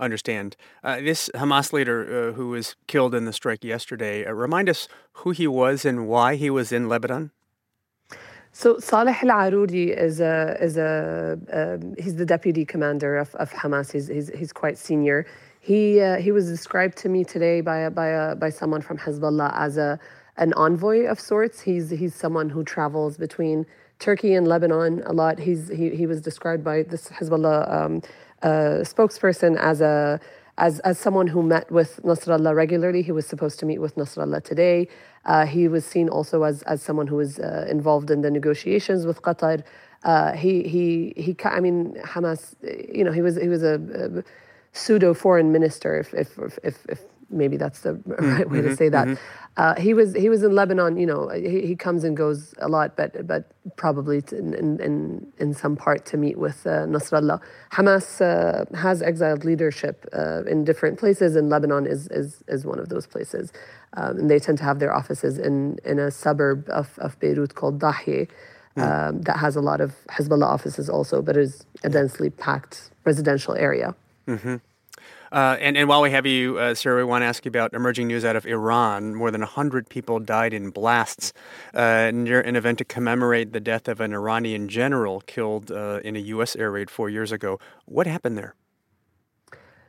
Understand 0.00 0.56
uh, 0.82 1.00
this 1.00 1.30
Hamas 1.34 1.72
leader 1.72 2.30
uh, 2.30 2.32
who 2.32 2.48
was 2.48 2.74
killed 2.88 3.14
in 3.14 3.24
the 3.24 3.32
strike 3.32 3.62
yesterday. 3.62 4.24
Uh, 4.26 4.32
remind 4.32 4.68
us 4.68 4.88
who 5.12 5.30
he 5.30 5.46
was 5.46 5.84
and 5.84 6.08
why 6.08 6.34
he 6.34 6.50
was 6.50 6.72
in 6.72 6.88
Lebanon. 6.88 7.30
So 8.54 8.78
Saleh 8.78 9.22
Al 9.22 9.30
Aruri 9.30 9.96
is 9.96 10.20
a 10.20 10.56
is 10.60 10.76
a 10.76 11.38
um, 11.52 11.94
he's 11.98 12.16
the 12.16 12.26
deputy 12.26 12.66
commander 12.66 13.16
of, 13.16 13.34
of 13.36 13.50
Hamas. 13.50 13.90
He's, 13.92 14.08
he's 14.08 14.28
he's 14.28 14.52
quite 14.52 14.76
senior. 14.76 15.24
He 15.60 16.00
uh, 16.02 16.16
he 16.18 16.32
was 16.32 16.48
described 16.48 16.98
to 16.98 17.08
me 17.08 17.24
today 17.24 17.62
by 17.62 17.78
a, 17.78 17.90
by 17.90 18.08
a, 18.08 18.34
by 18.34 18.50
someone 18.50 18.82
from 18.82 18.98
Hezbollah 18.98 19.52
as 19.56 19.78
a 19.78 19.98
an 20.36 20.52
envoy 20.52 21.06
of 21.06 21.18
sorts. 21.18 21.62
He's 21.62 21.88
he's 21.88 22.14
someone 22.14 22.50
who 22.50 22.62
travels 22.62 23.16
between 23.16 23.64
Turkey 24.00 24.34
and 24.34 24.46
Lebanon 24.46 25.02
a 25.06 25.14
lot. 25.14 25.38
He's 25.38 25.68
he 25.68 25.96
he 25.96 26.06
was 26.06 26.20
described 26.20 26.62
by 26.62 26.82
this 26.82 27.08
Hezbollah 27.08 27.72
um, 27.72 28.02
uh, 28.42 28.84
spokesperson 28.84 29.56
as 29.58 29.80
a 29.80 30.20
as, 30.58 30.80
as 30.80 30.98
someone 30.98 31.26
who 31.26 31.42
met 31.42 31.70
with 31.70 32.00
Nasrallah 32.02 32.54
regularly. 32.54 33.02
He 33.02 33.12
was 33.12 33.26
supposed 33.26 33.58
to 33.60 33.66
meet 33.66 33.78
with 33.78 33.94
Nasrallah 33.96 34.44
today. 34.44 34.88
Uh, 35.24 35.46
he 35.46 35.68
was 35.68 35.84
seen 35.84 36.08
also 36.08 36.42
as, 36.42 36.62
as 36.62 36.82
someone 36.82 37.06
who 37.06 37.16
was 37.16 37.38
uh, 37.38 37.66
involved 37.68 38.10
in 38.10 38.22
the 38.22 38.30
negotiations 38.30 39.06
with 39.06 39.22
Qatar. 39.22 39.62
Uh, 40.02 40.32
he, 40.32 40.62
he, 40.64 41.12
he, 41.16 41.36
I 41.44 41.60
mean, 41.60 41.96
Hamas, 42.04 42.54
you 42.92 43.04
know, 43.04 43.12
he 43.12 43.22
was, 43.22 43.36
he 43.36 43.48
was 43.48 43.62
a, 43.62 43.80
a 44.18 44.24
pseudo 44.72 45.14
foreign 45.14 45.52
minister, 45.52 45.98
if, 45.98 46.12
if, 46.14 46.38
if, 46.64 46.84
if, 46.88 47.00
maybe 47.32 47.56
that's 47.56 47.80
the 47.80 47.94
mm, 47.94 48.38
right 48.38 48.50
way 48.50 48.58
mm-hmm, 48.58 48.68
to 48.68 48.76
say 48.76 48.88
that. 48.88 49.08
Mm-hmm. 49.08 49.42
Uh, 49.56 49.74
he 49.74 49.92
was 49.92 50.14
he 50.14 50.28
was 50.28 50.42
in 50.42 50.54
Lebanon. 50.54 50.96
You 50.96 51.06
know, 51.06 51.28
he, 51.28 51.66
he 51.66 51.76
comes 51.76 52.04
and 52.04 52.16
goes 52.16 52.54
a 52.58 52.68
lot, 52.68 52.96
but 52.96 53.26
but 53.26 53.50
probably 53.76 54.22
in 54.32 54.80
in 54.80 55.26
in 55.38 55.52
some 55.52 55.76
part 55.76 56.06
to 56.06 56.16
meet 56.16 56.38
with 56.38 56.66
uh, 56.66 56.86
Nasrallah. 56.86 57.40
Hamas 57.72 58.20
uh, 58.20 58.64
has 58.76 59.02
exiled 59.02 59.44
leadership 59.44 60.06
uh, 60.14 60.42
in 60.44 60.64
different 60.64 60.98
places, 60.98 61.36
and 61.36 61.50
Lebanon 61.50 61.86
is 61.86 62.08
is 62.08 62.42
is 62.48 62.64
one 62.64 62.78
of 62.78 62.88
those 62.88 63.06
places. 63.06 63.52
Um, 63.94 64.20
and 64.20 64.30
they 64.30 64.38
tend 64.38 64.56
to 64.58 64.64
have 64.64 64.78
their 64.78 64.94
offices 64.94 65.38
in 65.38 65.78
in 65.84 65.98
a 65.98 66.10
suburb 66.10 66.68
of 66.70 66.98
of 66.98 67.18
Beirut 67.20 67.54
called 67.54 67.78
Dahieh. 67.78 68.28
Mm. 68.76 68.82
Um, 68.82 69.22
that 69.22 69.36
has 69.36 69.54
a 69.54 69.60
lot 69.60 69.82
of 69.82 69.94
Hezbollah 70.08 70.46
offices 70.46 70.88
also, 70.88 71.20
but 71.20 71.36
is 71.36 71.66
a 71.84 71.90
densely 71.90 72.30
packed 72.30 72.90
residential 73.04 73.54
area. 73.54 73.94
Mm-hmm. 74.26 74.56
Uh, 75.32 75.56
and, 75.60 75.78
and 75.78 75.88
while 75.88 76.02
we 76.02 76.10
have 76.10 76.26
you, 76.26 76.58
uh, 76.58 76.74
Sarah, 76.74 76.98
we 76.98 77.04
want 77.04 77.22
to 77.22 77.26
ask 77.26 77.46
you 77.46 77.48
about 77.48 77.72
emerging 77.72 78.06
news 78.06 78.22
out 78.22 78.36
of 78.36 78.44
Iran. 78.44 79.14
More 79.14 79.30
than 79.30 79.40
100 79.40 79.88
people 79.88 80.20
died 80.20 80.52
in 80.52 80.68
blasts 80.68 81.32
uh, 81.72 82.10
near 82.12 82.42
an 82.42 82.54
event 82.54 82.76
to 82.78 82.84
commemorate 82.84 83.54
the 83.54 83.60
death 83.60 83.88
of 83.88 84.02
an 84.02 84.12
Iranian 84.12 84.68
general 84.68 85.22
killed 85.22 85.72
uh, 85.72 86.00
in 86.04 86.16
a 86.16 86.18
U.S. 86.18 86.54
air 86.54 86.70
raid 86.70 86.90
four 86.90 87.08
years 87.08 87.32
ago. 87.32 87.58
What 87.86 88.06
happened 88.06 88.36
there? 88.36 88.54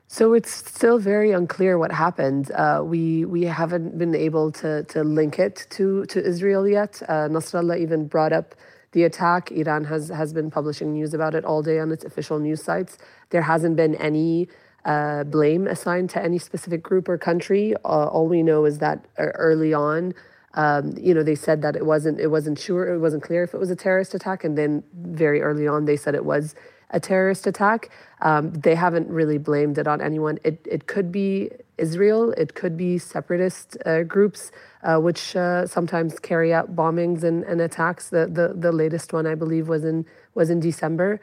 So 0.08 0.34
it's 0.34 0.52
still 0.52 0.98
very 0.98 1.32
unclear 1.32 1.78
what 1.78 1.92
happened. 1.92 2.52
Uh, 2.52 2.82
we 2.86 3.26
we 3.26 3.44
haven't 3.44 3.98
been 3.98 4.16
able 4.16 4.52
to 4.52 4.84
to 4.84 5.04
link 5.04 5.40
it 5.40 5.66
to 5.72 6.06
to 6.06 6.24
Israel 6.24 6.68
yet. 6.68 7.02
Uh, 7.10 7.28
Nasrallah 7.28 7.80
even 7.80 8.08
brought 8.08 8.32
up 8.32 8.54
the 8.92 9.04
attack. 9.04 9.52
Iran 9.52 9.86
has 9.86 10.10
has 10.10 10.32
been 10.32 10.52
publishing 10.52 10.94
news 10.94 11.14
about 11.14 11.34
it 11.36 11.44
all 11.44 11.64
day 11.64 11.80
on 11.80 11.92
its 11.92 12.06
official 12.06 12.40
news 12.40 12.62
sites. 12.62 12.98
There 13.32 13.42
hasn't 13.42 13.76
been 13.76 13.96
any 13.96 14.48
uh, 14.86 15.24
blame 15.24 15.68
assigned 15.68 16.10
to 16.12 16.24
any 16.24 16.38
specific 16.38 16.84
group 16.84 17.08
or 17.08 17.18
country. 17.18 17.74
Uh, 17.86 18.08
all 18.08 18.28
we 18.28 18.44
know 18.44 18.66
is 18.66 18.80
that 18.80 19.06
uh, 19.18 19.24
early 19.36 19.74
on, 19.74 20.14
um, 20.56 20.94
you 21.00 21.14
know, 21.14 21.24
they 21.24 21.36
said 21.36 21.62
that 21.64 21.76
it 21.76 21.86
wasn't 21.86 22.20
it 22.20 22.28
wasn't 22.28 22.60
sure 22.60 22.94
it 22.94 23.00
wasn't 23.00 23.24
clear 23.24 23.44
if 23.44 23.54
it 23.54 23.60
was 23.60 23.72
a 23.72 23.76
terrorist 23.76 24.14
attack, 24.14 24.44
and 24.44 24.58
then 24.58 24.84
very 24.94 25.42
early 25.42 25.68
on 25.68 25.86
they 25.86 25.96
said 25.96 26.14
it 26.16 26.26
was 26.26 26.56
a 26.92 27.00
terrorist 27.00 27.48
attack. 27.48 27.90
Um, 28.22 28.54
they 28.54 28.76
haven't 28.76 29.10
really 29.10 29.40
blamed 29.40 29.78
it 29.80 29.88
on 29.88 30.00
anyone. 30.00 30.38
It 30.44 30.66
it 30.70 30.86
could 30.86 31.12
be 31.12 31.50
Israel. 31.78 32.32
It 32.34 32.54
could 32.54 32.78
be 32.78 33.00
separatist 33.00 33.78
uh, 33.86 34.04
groups, 34.04 34.52
uh, 34.84 34.98
which 34.98 35.36
uh, 35.36 35.66
sometimes 35.66 36.20
carry 36.20 36.54
out 36.54 36.76
bombings 36.76 37.24
and, 37.24 37.44
and 37.44 37.60
attacks. 37.60 38.10
The, 38.10 38.28
the 38.28 38.54
the 38.56 38.72
latest 38.72 39.12
one 39.12 39.26
I 39.26 39.34
believe 39.34 39.68
was 39.68 39.84
in 39.84 40.06
was 40.36 40.52
in 40.52 40.60
December. 40.60 41.20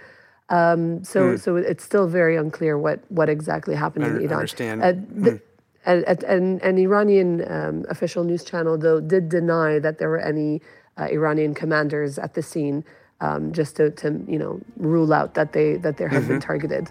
Um, 0.50 1.04
so, 1.04 1.34
mm. 1.34 1.40
so 1.40 1.56
it's 1.56 1.84
still 1.84 2.08
very 2.08 2.36
unclear 2.36 2.76
what, 2.76 3.00
what 3.08 3.28
exactly 3.28 3.74
happened 3.74 4.04
in 4.04 4.16
Iran. 4.16 4.32
Understand. 4.32 4.82
Uh, 4.82 4.92
the, 4.92 5.40
mm. 5.86 6.20
an, 6.24 6.60
an, 6.60 6.78
Iranian 6.78 7.50
um, 7.50 7.86
official 7.88 8.24
news 8.24 8.44
channel, 8.44 8.76
though, 8.76 9.00
did 9.00 9.28
deny 9.28 9.78
that 9.78 9.98
there 9.98 10.08
were 10.08 10.18
any 10.18 10.60
uh, 10.98 11.04
Iranian 11.04 11.54
commanders 11.54 12.18
at 12.18 12.34
the 12.34 12.42
scene, 12.42 12.84
um, 13.20 13.52
just 13.52 13.76
to, 13.76 13.90
to, 13.92 14.22
you 14.26 14.38
know, 14.38 14.60
rule 14.76 15.12
out 15.12 15.34
that 15.34 15.52
they 15.52 15.76
that 15.76 15.96
there 15.98 16.08
have 16.08 16.22
mm-hmm. 16.22 16.32
been 16.32 16.40
targeted. 16.40 16.90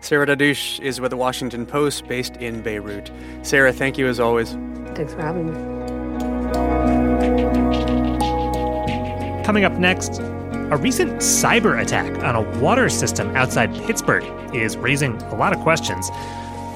Sarah 0.00 0.26
Dadouch 0.26 0.80
is 0.80 1.00
with 1.00 1.10
the 1.10 1.16
Washington 1.16 1.64
Post, 1.64 2.06
based 2.06 2.36
in 2.36 2.62
Beirut. 2.62 3.10
Sarah, 3.42 3.72
thank 3.72 3.96
you 3.96 4.06
as 4.08 4.20
always. 4.20 4.52
Thanks 4.94 5.14
for 5.14 5.22
having 5.22 5.46
me. 5.46 5.80
Coming 9.44 9.64
up 9.64 9.72
next, 9.72 10.20
a 10.70 10.76
recent 10.76 11.14
cyber 11.14 11.82
attack 11.82 12.22
on 12.22 12.36
a 12.36 12.60
water 12.60 12.88
system 12.88 13.34
outside 13.34 13.74
Pittsburgh 13.86 14.24
is 14.54 14.76
raising 14.76 15.20
a 15.22 15.34
lot 15.34 15.52
of 15.52 15.58
questions. 15.60 16.10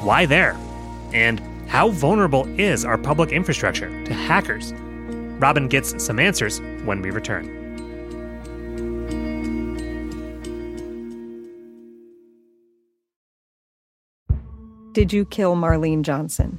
Why 0.03 0.27
there? 0.27 0.59
And 1.13 1.41
how 1.69 1.91
vulnerable 1.91 2.47
is 2.59 2.85
our 2.85 2.99
public 2.99 3.31
infrastructure 3.31 4.05
to 4.05 4.13
hackers? 4.13 4.73
Robin 5.39 5.69
gets 5.69 6.03
some 6.05 6.19
answers 6.19 6.61
when 6.85 7.03
we 7.03 7.13
return. 7.13 7.61
Did 14.93 15.13
you 15.13 15.25
kill 15.25 15.55
Marlene 15.55 16.03
Johnson? 16.03 16.59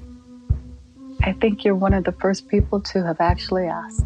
I 1.24 1.34
think 1.34 1.66
you're 1.66 1.76
one 1.76 1.94
of 1.94 2.06
the 2.06 2.12
first 2.14 2.48
people 2.48 2.80
to 2.82 3.04
have 3.04 3.20
actually 3.20 3.66
asked. 3.66 4.06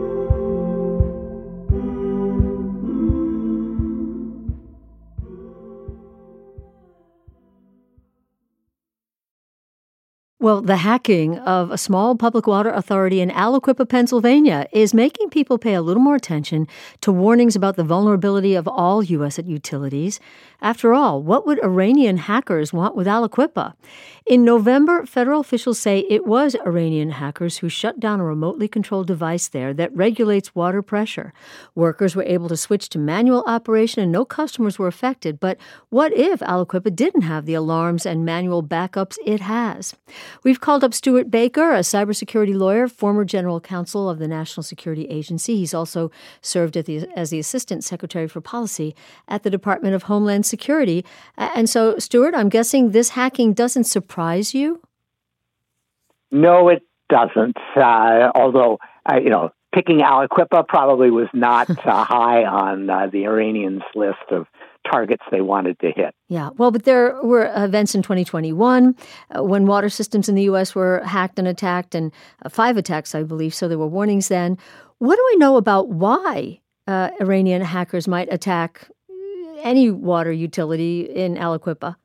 Well, 10.41 10.63
the 10.63 10.77
hacking 10.77 11.37
of 11.37 11.69
a 11.69 11.77
small 11.77 12.15
public 12.15 12.47
water 12.47 12.71
authority 12.71 13.21
in 13.21 13.29
Aliquippa, 13.29 13.87
Pennsylvania, 13.87 14.65
is 14.71 14.91
making 14.91 15.29
people 15.29 15.59
pay 15.59 15.75
a 15.75 15.83
little 15.83 16.01
more 16.01 16.15
attention 16.15 16.67
to 17.01 17.11
warnings 17.11 17.55
about 17.55 17.75
the 17.75 17.83
vulnerability 17.83 18.55
of 18.55 18.67
all 18.67 19.03
U.S. 19.03 19.37
utilities. 19.37 20.19
After 20.59 20.95
all, 20.95 21.21
what 21.21 21.45
would 21.45 21.63
Iranian 21.63 22.17
hackers 22.17 22.73
want 22.73 22.95
with 22.95 23.05
Aliquippa? 23.05 23.75
In 24.25 24.43
November, 24.43 25.05
federal 25.05 25.41
officials 25.41 25.77
say 25.77 26.05
it 26.09 26.25
was 26.25 26.55
Iranian 26.65 27.11
hackers 27.11 27.57
who 27.57 27.69
shut 27.69 27.99
down 27.99 28.19
a 28.19 28.25
remotely 28.25 28.67
controlled 28.67 29.07
device 29.07 29.47
there 29.47 29.75
that 29.75 29.95
regulates 29.95 30.55
water 30.55 30.81
pressure. 30.81 31.33
Workers 31.75 32.15
were 32.15 32.23
able 32.23 32.47
to 32.49 32.57
switch 32.57 32.89
to 32.89 32.99
manual 32.99 33.43
operation 33.45 34.01
and 34.01 34.11
no 34.11 34.25
customers 34.25 34.79
were 34.79 34.87
affected. 34.87 35.39
But 35.39 35.57
what 35.89 36.13
if 36.17 36.39
Aliquippa 36.39 36.95
didn't 36.95 37.23
have 37.23 37.45
the 37.45 37.55
alarms 37.55 38.05
and 38.05 38.25
manual 38.25 38.63
backups 38.63 39.17
it 39.23 39.41
has? 39.41 39.95
We've 40.43 40.59
called 40.59 40.83
up 40.83 40.93
Stewart 40.93 41.29
Baker, 41.29 41.71
a 41.71 41.79
cybersecurity 41.79 42.55
lawyer, 42.55 42.87
former 42.87 43.25
general 43.25 43.59
counsel 43.59 44.09
of 44.09 44.19
the 44.19 44.27
National 44.27 44.63
Security 44.63 45.05
Agency. 45.05 45.57
He's 45.57 45.73
also 45.73 46.11
served 46.41 46.73
the, 46.73 47.07
as 47.15 47.29
the 47.29 47.39
Assistant 47.39 47.83
Secretary 47.83 48.27
for 48.27 48.41
Policy 48.41 48.95
at 49.27 49.43
the 49.43 49.49
Department 49.49 49.95
of 49.95 50.03
Homeland 50.03 50.45
Security. 50.45 51.05
And 51.37 51.69
so, 51.69 51.97
Stewart, 51.97 52.35
I'm 52.35 52.49
guessing 52.49 52.91
this 52.91 53.09
hacking 53.09 53.53
doesn't 53.53 53.85
surprise 53.85 54.53
you? 54.53 54.81
No, 56.31 56.69
it 56.69 56.83
doesn't. 57.09 57.57
Uh, 57.75 58.31
although, 58.33 58.79
uh, 59.05 59.19
you 59.21 59.29
know, 59.29 59.51
picking 59.73 59.99
Aliquippa 59.99 60.67
probably 60.67 61.11
was 61.11 61.27
not 61.33 61.69
uh, 61.69 62.03
high 62.03 62.45
on 62.45 62.89
uh, 62.89 63.07
the 63.11 63.25
Iranians' 63.25 63.83
list 63.95 64.31
of 64.31 64.47
targets 64.89 65.23
they 65.31 65.41
wanted 65.41 65.79
to 65.79 65.91
hit. 65.91 66.13
Yeah, 66.27 66.49
well, 66.57 66.71
but 66.71 66.83
there 66.83 67.17
were 67.23 67.51
events 67.55 67.95
in 67.95 68.01
2021 68.01 68.95
uh, 69.35 69.43
when 69.43 69.65
water 69.65 69.89
systems 69.89 70.29
in 70.29 70.35
the 70.35 70.43
U.S. 70.43 70.75
were 70.75 71.03
hacked 71.03 71.39
and 71.39 71.47
attacked, 71.47 71.95
and 71.95 72.11
uh, 72.43 72.49
five 72.49 72.77
attacks, 72.77 73.15
I 73.15 73.23
believe. 73.23 73.53
So 73.53 73.67
there 73.67 73.77
were 73.77 73.87
warnings 73.87 74.27
then. 74.27 74.57
What 74.99 75.15
do 75.15 75.27
we 75.31 75.37
know 75.37 75.57
about 75.57 75.89
why 75.89 76.61
uh, 76.87 77.09
Iranian 77.19 77.61
hackers 77.61 78.07
might 78.07 78.31
attack 78.31 78.87
any 79.63 79.89
water 79.91 80.31
utility 80.31 81.01
in 81.01 81.35
Aliquippa? 81.35 81.95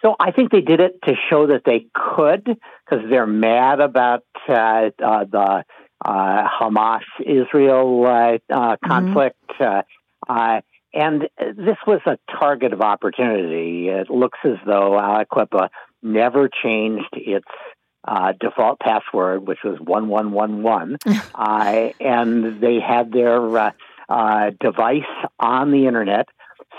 So 0.00 0.16
I 0.18 0.32
think 0.32 0.50
they 0.50 0.60
did 0.60 0.80
it 0.80 1.00
to 1.04 1.14
show 1.30 1.46
that 1.46 1.62
they 1.64 1.86
could, 1.94 2.44
because 2.44 3.08
they're 3.08 3.26
mad 3.26 3.78
about 3.80 4.24
uh, 4.48 4.52
uh, 4.52 5.24
the 5.24 5.64
uh, 6.04 6.48
Hamas 6.60 7.02
Israel 7.20 8.02
mm-hmm. 8.02 8.88
conflict. 8.88 9.38
Mm-hmm. 9.60 10.58
And 10.94 11.28
this 11.38 11.78
was 11.86 12.00
a 12.06 12.18
target 12.38 12.72
of 12.72 12.80
opportunity. 12.80 13.88
It 13.88 14.10
looks 14.10 14.38
as 14.44 14.58
though 14.66 14.92
Aliquippa 14.92 15.68
never 16.02 16.48
changed 16.62 17.08
its 17.12 17.46
uh, 18.06 18.32
default 18.38 18.80
password, 18.80 19.46
which 19.46 19.60
was 19.64 19.78
1111. 19.80 20.98
uh, 21.34 21.92
and 22.00 22.60
they 22.60 22.78
had 22.80 23.12
their 23.12 23.58
uh, 23.58 23.70
uh, 24.08 24.50
device 24.60 25.02
on 25.40 25.70
the 25.70 25.86
internet. 25.86 26.28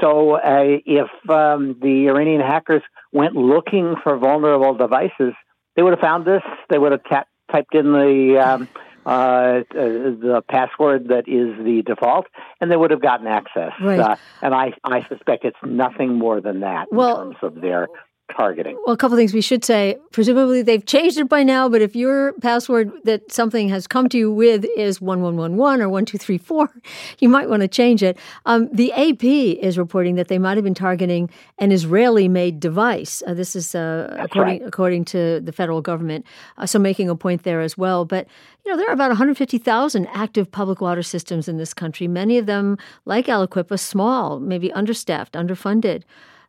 So 0.02 0.36
uh, 0.36 0.80
if 0.86 1.10
um, 1.30 1.78
the 1.82 2.08
Iranian 2.10 2.42
hackers 2.42 2.82
went 3.12 3.36
looking 3.36 3.96
for 4.04 4.18
vulnerable 4.18 4.76
devices, 4.76 5.34
they 5.76 5.82
would 5.82 5.94
have 5.94 6.00
found 6.00 6.26
this. 6.26 6.42
They 6.70 6.78
would 6.78 6.92
have 6.92 7.04
ta- 7.04 7.26
typed 7.52 7.74
in 7.74 7.94
the 7.94 8.38
um, 8.40 8.68
uh, 9.06 9.64
the 9.72 10.44
password 10.50 11.10
that 11.10 11.28
is 11.28 11.58
the 11.64 11.84
default, 11.86 12.28
and 12.60 12.72
they 12.72 12.76
would 12.76 12.92
have 12.92 13.02
gotten 13.02 13.28
access. 13.28 13.72
Right. 13.82 14.00
Uh, 14.00 14.16
and 14.42 14.54
I, 14.54 14.74
I 14.84 15.08
suspect 15.08 15.46
it's 15.46 15.58
nothing 15.64 16.16
more 16.16 16.42
than 16.42 16.62
that 16.62 16.88
well, 16.92 17.22
in 17.22 17.34
terms 17.34 17.38
of 17.44 17.62
their 17.62 17.88
targeting. 18.32 18.78
Well, 18.86 18.94
a 18.94 18.98
couple 18.98 19.18
things 19.18 19.34
we 19.34 19.42
should 19.42 19.66
say. 19.66 19.98
Presumably 20.12 20.62
they've 20.62 20.86
changed 20.86 21.18
it 21.18 21.28
by 21.28 21.44
now, 21.44 21.68
but 21.68 21.82
if 21.82 21.96
your 21.96 22.34
password 22.34 22.92
that 23.04 23.32
something 23.32 23.70
has 23.70 23.86
come 23.88 24.08
to 24.10 24.18
you 24.18 24.32
with 24.32 24.66
is 24.78 25.02
1111 25.02 25.82
or 25.82 25.90
1234, 25.90 26.70
you 27.20 27.30
might 27.30 27.50
want 27.50 27.62
to 27.62 27.68
change 27.68 28.02
it. 28.02 28.18
Um, 28.46 28.70
the 28.72 28.92
AP 28.94 29.24
is 29.24 29.78
reporting 29.78 30.16
that 30.16 30.30
they 30.30 30.40
might 30.40 30.58
have 30.58 30.64
been 30.64 30.74
targeting 30.74 31.30
an 31.60 31.72
Israeli 31.72 32.28
made 32.28 32.60
device. 32.60 33.22
Uh, 33.28 33.34
this 33.34 33.56
is 33.56 33.76
uh, 33.76 34.16
according, 34.20 34.62
right. 34.62 34.68
according 34.68 35.06
to 35.06 35.40
the 35.42 35.52
federal 35.52 35.82
government. 35.82 36.26
Uh, 36.58 36.66
so 36.66 36.80
making 36.80 37.10
a 37.10 37.16
point 37.16 37.44
there 37.44 37.62
as 37.62 37.78
well. 37.78 38.06
But, 38.06 38.28
you 38.66 38.72
know, 38.72 38.78
there 38.78 38.90
are 38.90 38.94
about 38.94 39.10
150,000 39.10 40.08
active 40.08 40.52
public 40.52 40.82
water 40.82 41.04
systems 41.04 41.48
in 41.48 41.58
this 41.58 41.74
country, 41.74 42.08
many 42.08 42.38
of 42.38 42.46
them, 42.46 42.78
like 43.06 43.28
Aliquippa, 43.28 43.80
small, 43.80 44.40
maybe 44.40 44.72
understaffed, 44.72 45.34
underfunded 45.34 46.04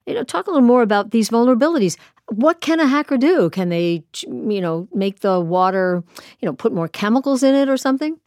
you 0.07 0.15
know, 0.15 0.25
talk 0.25 0.47
a 0.47 0.51
little 0.51 0.67
more 0.67 0.83
about 0.83 1.11
these 1.11 1.31
vulnerabilities. 1.31 1.97
What 2.29 2.61
can 2.61 2.81
a 2.81 2.87
hacker 2.87 3.17
do? 3.17 3.51
Can 3.51 3.69
they, 3.69 4.05
you 4.23 4.61
know, 4.61 4.89
make 4.95 5.21
the 5.21 5.41
water, 5.41 6.03
you 6.41 6.47
know, 6.47 6.53
put 6.53 6.73
more 6.73 6.89
chemicals 6.89 7.43
in 7.43 7.55
it 7.55 7.69
or 7.69 7.77
something? 7.77 8.19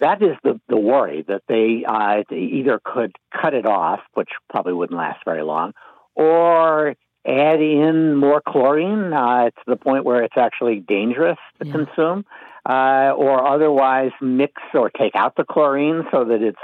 That 0.00 0.20
is 0.22 0.36
the, 0.42 0.60
the 0.68 0.76
worry 0.76 1.24
that 1.28 1.42
they, 1.48 1.84
uh, 1.86 2.24
they 2.28 2.36
either 2.36 2.80
could 2.84 3.12
cut 3.32 3.54
it 3.54 3.66
off, 3.66 4.00
which 4.14 4.28
probably 4.50 4.72
wouldn't 4.72 4.98
last 4.98 5.24
very 5.24 5.42
long, 5.42 5.72
or 6.14 6.96
add 7.26 7.60
in 7.60 8.16
more 8.16 8.42
chlorine 8.46 9.12
uh, 9.12 9.50
to 9.50 9.62
the 9.66 9.76
point 9.76 10.04
where 10.04 10.22
it's 10.22 10.36
actually 10.36 10.80
dangerous 10.80 11.38
to 11.60 11.66
yeah. 11.66 11.72
consume, 11.72 12.24
uh, 12.68 13.12
or 13.16 13.46
otherwise 13.46 14.10
mix 14.20 14.54
or 14.74 14.90
take 14.90 15.14
out 15.14 15.36
the 15.36 15.44
chlorine 15.44 16.04
so 16.10 16.24
that 16.24 16.42
it's 16.42 16.58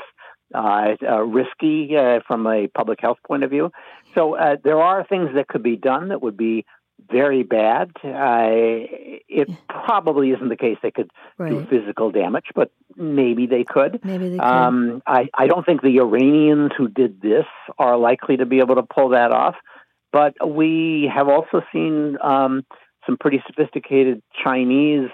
uh, 0.54 0.96
uh, 1.02 1.20
risky 1.22 1.96
uh, 1.96 2.20
from 2.26 2.46
a 2.46 2.68
public 2.68 3.00
health 3.00 3.18
point 3.26 3.44
of 3.44 3.50
view. 3.50 3.70
So 4.14 4.36
uh, 4.36 4.56
there 4.62 4.80
are 4.80 5.04
things 5.06 5.30
that 5.34 5.48
could 5.48 5.62
be 5.62 5.76
done 5.76 6.08
that 6.08 6.22
would 6.22 6.36
be 6.36 6.64
very 7.10 7.42
bad. 7.42 7.90
Uh, 8.04 8.48
it 9.28 9.48
probably 9.68 10.30
isn't 10.30 10.48
the 10.48 10.56
case 10.56 10.78
they 10.82 10.90
could 10.90 11.10
right. 11.38 11.50
do 11.50 11.66
physical 11.66 12.10
damage, 12.10 12.46
but 12.54 12.70
maybe 12.96 13.46
they 13.46 13.64
could. 13.64 14.00
Maybe 14.04 14.30
they 14.30 14.38
could. 14.38 14.44
Um, 14.44 15.02
I, 15.06 15.28
I 15.34 15.46
don't 15.46 15.64
think 15.64 15.82
the 15.82 15.98
Iranians 15.98 16.72
who 16.76 16.88
did 16.88 17.20
this 17.20 17.46
are 17.78 17.96
likely 17.96 18.36
to 18.36 18.46
be 18.46 18.58
able 18.60 18.76
to 18.76 18.82
pull 18.82 19.10
that 19.10 19.32
off. 19.32 19.56
But 20.12 20.34
we 20.46 21.10
have 21.12 21.28
also 21.28 21.62
seen 21.72 22.18
um, 22.22 22.64
some 23.06 23.16
pretty 23.16 23.42
sophisticated 23.46 24.22
Chinese 24.44 25.08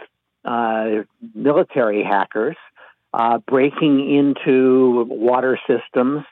uh, 0.45 1.03
military 1.35 2.03
hackers 2.03 2.57
uh, 3.13 3.39
breaking 3.47 4.15
into 4.15 5.07
water 5.09 5.59
systems, 5.67 6.25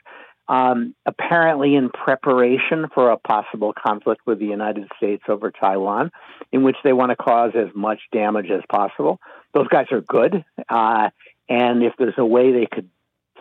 um, 0.47 0.95
apparently 1.05 1.75
in 1.75 1.89
preparation 1.89 2.87
for 2.93 3.09
a 3.11 3.17
possible 3.17 3.73
conflict 3.73 4.21
with 4.25 4.39
the 4.39 4.45
United 4.45 4.89
States 4.97 5.23
over 5.27 5.51
Taiwan, 5.51 6.11
in 6.51 6.63
which 6.63 6.77
they 6.83 6.93
want 6.93 7.09
to 7.09 7.15
cause 7.15 7.51
as 7.55 7.67
much 7.75 7.99
damage 8.11 8.49
as 8.49 8.61
possible. 8.69 9.19
Those 9.53 9.67
guys 9.67 9.87
are 9.91 10.01
good, 10.01 10.45
uh, 10.69 11.09
and 11.49 11.83
if 11.83 11.93
there's 11.97 12.17
a 12.17 12.25
way 12.25 12.51
they 12.51 12.67
could 12.67 12.89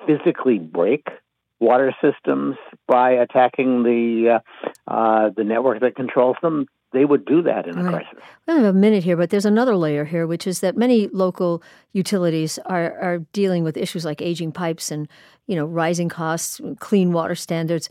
physically 0.06 0.58
break 0.58 1.06
water 1.58 1.94
systems 2.02 2.56
by 2.86 3.12
attacking 3.12 3.82
the 3.82 4.40
uh, 4.88 4.90
uh, 4.90 5.30
the 5.30 5.44
network 5.44 5.80
that 5.80 5.96
controls 5.96 6.36
them, 6.42 6.66
they 6.92 7.04
would 7.04 7.24
do 7.24 7.42
that 7.42 7.66
in 7.66 7.78
a 7.78 7.82
right. 7.82 8.06
crisis. 8.06 8.24
We 8.46 8.54
have 8.54 8.64
a 8.64 8.72
minute 8.72 9.04
here, 9.04 9.16
but 9.16 9.30
there's 9.30 9.44
another 9.44 9.76
layer 9.76 10.04
here, 10.04 10.26
which 10.26 10.46
is 10.46 10.60
that 10.60 10.76
many 10.76 11.08
local 11.08 11.62
utilities 11.92 12.58
are, 12.66 12.98
are 13.00 13.18
dealing 13.32 13.64
with 13.64 13.76
issues 13.76 14.04
like 14.04 14.22
aging 14.22 14.52
pipes 14.52 14.90
and 14.90 15.08
you 15.46 15.56
know 15.56 15.66
rising 15.66 16.08
costs, 16.08 16.60
clean 16.78 17.12
water 17.12 17.34
standards. 17.34 17.88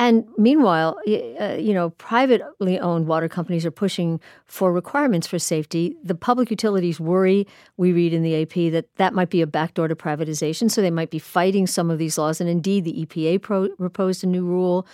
And 0.00 0.28
meanwhile, 0.38 0.96
uh, 1.08 1.56
you 1.58 1.74
know, 1.74 1.90
privately 1.90 2.78
owned 2.78 3.08
water 3.08 3.28
companies 3.28 3.66
are 3.66 3.72
pushing 3.72 4.20
for 4.46 4.72
requirements 4.72 5.26
for 5.26 5.40
safety. 5.40 5.96
The 6.04 6.14
public 6.14 6.50
utilities 6.50 7.00
worry, 7.00 7.48
we 7.76 7.92
read 7.92 8.14
in 8.14 8.22
the 8.22 8.42
AP, 8.42 8.72
that 8.72 8.86
that 8.94 9.12
might 9.12 9.28
be 9.28 9.42
a 9.42 9.46
backdoor 9.46 9.88
to 9.88 9.96
privatization. 9.96 10.70
So 10.70 10.82
they 10.82 10.92
might 10.92 11.10
be 11.10 11.18
fighting 11.18 11.66
some 11.66 11.90
of 11.90 11.98
these 11.98 12.16
laws. 12.16 12.40
And 12.40 12.48
indeed, 12.48 12.84
the 12.84 13.04
EPA 13.04 13.42
pro- 13.42 13.70
proposed 13.70 14.22
a 14.22 14.28
new 14.28 14.46
rule 14.46 14.86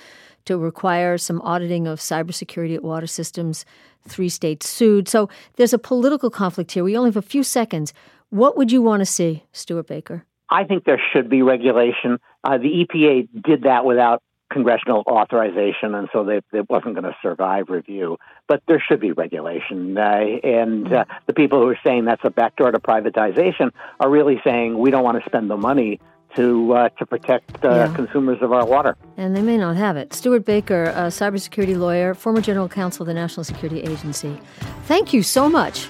to 0.47 0.59
require 0.59 1.19
some 1.19 1.41
auditing 1.43 1.87
of 1.87 2.01
cybersecurity 2.01 2.75
at 2.75 2.83
water 2.83 3.07
systems. 3.07 3.65
Three 4.07 4.29
states 4.29 4.69
sued. 4.69 5.09
So 5.09 5.29
there's 5.57 5.73
a 5.73 5.79
political 5.79 6.31
conflict 6.31 6.73
here. 6.73 6.85
We 6.85 6.97
only 6.97 7.09
have 7.09 7.17
a 7.17 7.23
few 7.23 7.43
seconds. 7.43 7.93
What 8.31 8.57
would 8.57 8.71
you 8.73 8.83
want 8.83 9.01
to 9.01 9.07
see, 9.07 9.45
Stewart 9.53 9.87
Baker? 9.87 10.25
I 10.51 10.65
think 10.65 10.85
there 10.85 11.01
should 11.13 11.31
be 11.31 11.43
regulation. 11.43 12.19
Uh, 12.43 12.59
the 12.59 12.85
EPA 12.85 13.29
did 13.43 13.63
that 13.63 13.85
without 13.85 14.23
congressional 14.51 15.03
authorization, 15.07 15.95
and 15.95 16.09
so 16.13 16.25
they, 16.25 16.41
it 16.53 16.69
wasn't 16.69 16.95
going 16.95 17.05
to 17.05 17.17
survive 17.23 17.69
review. 17.69 18.19
But 18.47 18.63
there 18.69 18.83
should 18.87 19.01
be 19.01 19.13
regulation. 19.13 19.97
Uh, 19.97 20.21
and 20.45 20.93
uh, 20.93 21.05
the 21.27 21.33
people 21.33 21.61
who 21.61 21.69
are 21.69 21.79
saying 21.85 22.05
that's 22.05 22.25
a 22.25 22.31
backdoor 22.31 22.71
to 22.71 22.79
privatization 22.79 23.71
are 23.99 24.11
really 24.11 24.41
saying 24.45 24.79
we 24.79 24.91
don't 24.91 25.03
want 25.03 25.23
to 25.23 25.29
spend 25.29 25.51
the 25.51 25.57
money 25.57 25.99
to 26.37 26.73
uh, 26.75 26.89
to 26.91 27.07
protect 27.07 27.61
the 27.63 27.69
yeah. 27.69 27.95
consumers 27.95 28.39
of 28.43 28.53
our 28.53 28.67
water. 28.67 28.97
And 29.17 29.37
they 29.37 29.43
may 29.43 29.57
not 29.57 29.77
have 29.77 29.97
it. 29.97 30.13
Stewart 30.13 30.45
Baker, 30.45 30.85
a 30.85 31.09
cybersecurity 31.09 31.79
lawyer, 31.79 32.15
former 32.15 32.41
general 32.41 32.69
counsel 32.69 33.03
of 33.03 33.07
the 33.07 33.15
National 33.15 33.45
Security 33.45 33.83
Agency. 33.83 34.39
Thank 34.85 35.13
you 35.13 35.23
so 35.23 35.49
much. 35.49 35.89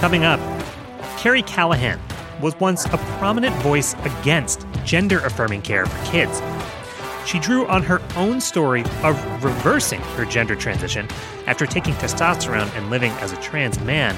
Coming 0.00 0.24
up, 0.24 0.38
Carey 1.18 1.42
Callahan 1.42 1.98
was 2.40 2.58
once 2.60 2.84
a 2.86 2.98
prominent 3.18 3.54
voice 3.56 3.94
against 4.04 4.64
gender 4.84 5.18
affirming 5.20 5.62
care 5.62 5.86
for 5.86 6.12
kids. 6.12 6.40
She 7.28 7.38
drew 7.38 7.66
on 7.66 7.82
her 7.82 8.00
own 8.16 8.40
story 8.40 8.84
of 9.02 9.44
reversing 9.44 10.00
her 10.00 10.24
gender 10.24 10.56
transition 10.56 11.06
after 11.46 11.66
taking 11.66 11.92
testosterone 11.96 12.74
and 12.74 12.88
living 12.88 13.12
as 13.20 13.32
a 13.32 13.36
trans 13.36 13.78
man. 13.80 14.16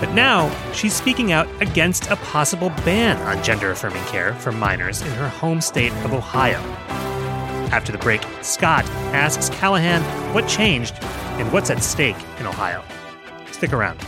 But 0.00 0.12
now 0.12 0.54
she's 0.74 0.92
speaking 0.92 1.32
out 1.32 1.48
against 1.62 2.10
a 2.10 2.16
possible 2.16 2.68
ban 2.84 3.16
on 3.22 3.42
gender 3.42 3.70
affirming 3.70 4.04
care 4.04 4.34
for 4.34 4.52
minors 4.52 5.00
in 5.00 5.10
her 5.12 5.30
home 5.30 5.62
state 5.62 5.92
of 6.04 6.12
Ohio. 6.12 6.58
After 7.72 7.90
the 7.90 7.96
break, 7.96 8.20
Scott 8.42 8.84
asks 9.14 9.48
Callahan 9.48 10.02
what 10.34 10.46
changed 10.46 10.98
and 11.02 11.50
what's 11.50 11.70
at 11.70 11.82
stake 11.82 12.18
in 12.38 12.46
Ohio. 12.46 12.84
Stick 13.50 13.72
around. 13.72 13.98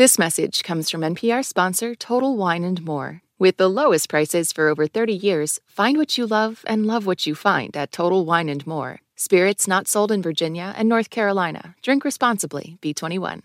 This 0.00 0.18
message 0.18 0.62
comes 0.62 0.88
from 0.88 1.02
NPR 1.02 1.44
sponsor 1.44 1.94
Total 1.94 2.34
Wine 2.34 2.64
and 2.64 2.82
More. 2.82 3.20
With 3.38 3.58
the 3.58 3.68
lowest 3.68 4.08
prices 4.08 4.50
for 4.50 4.68
over 4.68 4.86
30 4.86 5.12
years, 5.12 5.60
find 5.66 5.98
what 5.98 6.16
you 6.16 6.24
love 6.24 6.64
and 6.66 6.86
love 6.86 7.04
what 7.04 7.26
you 7.26 7.34
find 7.34 7.76
at 7.76 7.92
Total 7.92 8.24
Wine 8.24 8.48
and 8.48 8.66
More. 8.66 9.00
Spirits 9.14 9.68
not 9.68 9.86
sold 9.86 10.10
in 10.10 10.22
Virginia 10.22 10.72
and 10.74 10.88
North 10.88 11.10
Carolina. 11.10 11.74
Drink 11.82 12.02
responsibly. 12.02 12.78
B21. 12.80 13.42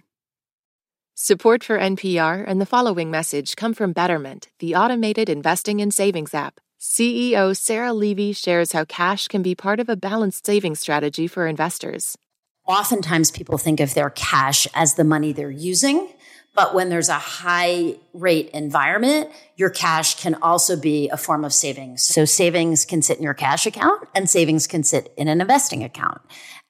Support 1.14 1.62
for 1.62 1.78
NPR 1.78 2.46
and 2.48 2.62
the 2.62 2.66
following 2.66 3.12
message 3.12 3.58
come 3.58 3.74
from 3.74 3.92
Betterment, 3.92 4.48
the 4.60 4.76
automated 4.76 5.30
investing 5.30 5.82
and 5.82 5.94
savings 5.94 6.34
app. 6.34 6.62
CEO 6.80 7.54
Sarah 7.54 7.92
Levy 7.92 8.32
shares 8.32 8.72
how 8.72 8.86
cash 8.86 9.28
can 9.28 9.42
be 9.42 9.56
part 9.56 9.82
of 9.82 9.90
a 9.90 9.98
balanced 9.98 10.46
savings 10.46 10.80
strategy 10.80 11.28
for 11.28 11.48
investors. 11.48 12.18
Oftentimes, 12.66 13.30
people 13.30 13.58
think 13.58 13.82
of 13.82 13.94
their 13.94 14.10
cash 14.10 14.68
as 14.74 14.94
the 14.94 15.04
money 15.04 15.34
they're 15.34 15.52
using 15.52 16.14
but 16.56 16.74
when 16.74 16.90
there's 16.90 17.10
a 17.10 17.14
high 17.14 17.96
rate 18.14 18.50
environment, 18.54 19.30
your 19.58 19.70
cash 19.70 20.20
can 20.22 20.36
also 20.36 20.76
be 20.76 21.10
a 21.10 21.18
form 21.18 21.44
of 21.44 21.54
savings. 21.54 22.02
So 22.02 22.26
savings 22.26 22.86
can 22.86 23.02
sit 23.02 23.18
in 23.18 23.24
your 23.24 23.34
cash 23.34 23.66
account 23.68 24.08
and 24.16 24.30
savings 24.30 24.66
can 24.66 24.84
sit 24.84 25.14
in 25.18 25.28
an 25.28 25.42
investing 25.42 25.84
account. 25.84 26.22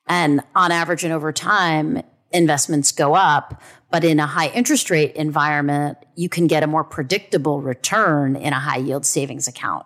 And 0.08 0.42
on 0.56 0.72
average 0.72 1.04
and 1.04 1.14
over 1.14 1.32
time, 1.32 2.02
investments 2.32 2.92
go 2.92 3.14
up. 3.14 3.62
But 3.92 4.04
in 4.04 4.20
a 4.20 4.26
high 4.26 4.50
interest 4.50 4.90
rate 4.90 5.16
environment, 5.16 5.98
you 6.16 6.30
can 6.30 6.48
get 6.48 6.64
a 6.64 6.68
more 6.68 6.84
predictable 6.84 7.62
return 7.62 8.36
in 8.36 8.54
a 8.54 8.60
high 8.60 8.78
yield 8.78 9.06
savings 9.06 9.48
account. 9.48 9.86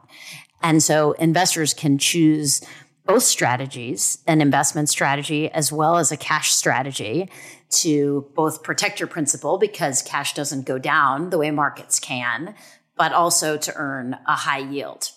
And 0.62 0.82
so 0.82 1.12
investors 1.14 1.74
can 1.74 1.98
choose 1.98 2.62
both 3.10 3.24
strategies, 3.24 4.20
an 4.28 4.40
investment 4.40 4.88
strategy 4.88 5.50
as 5.50 5.72
well 5.72 5.98
as 5.98 6.12
a 6.12 6.18
cash 6.18 6.54
strategy 6.54 7.28
to 7.72 8.30
both 8.36 8.62
protect 8.62 9.00
your 9.00 9.08
principal 9.08 9.58
because 9.58 10.04
cash 10.04 10.36
doesn't 10.36 10.68
go 10.68 10.78
down 10.78 11.32
the 11.32 11.38
way 11.40 11.50
markets 11.50 12.00
can, 12.00 12.54
but 12.96 13.12
also 13.12 13.58
to 13.58 13.74
earn 13.76 14.16
a 14.28 14.36
high 14.36 14.60
yield. 14.60 15.10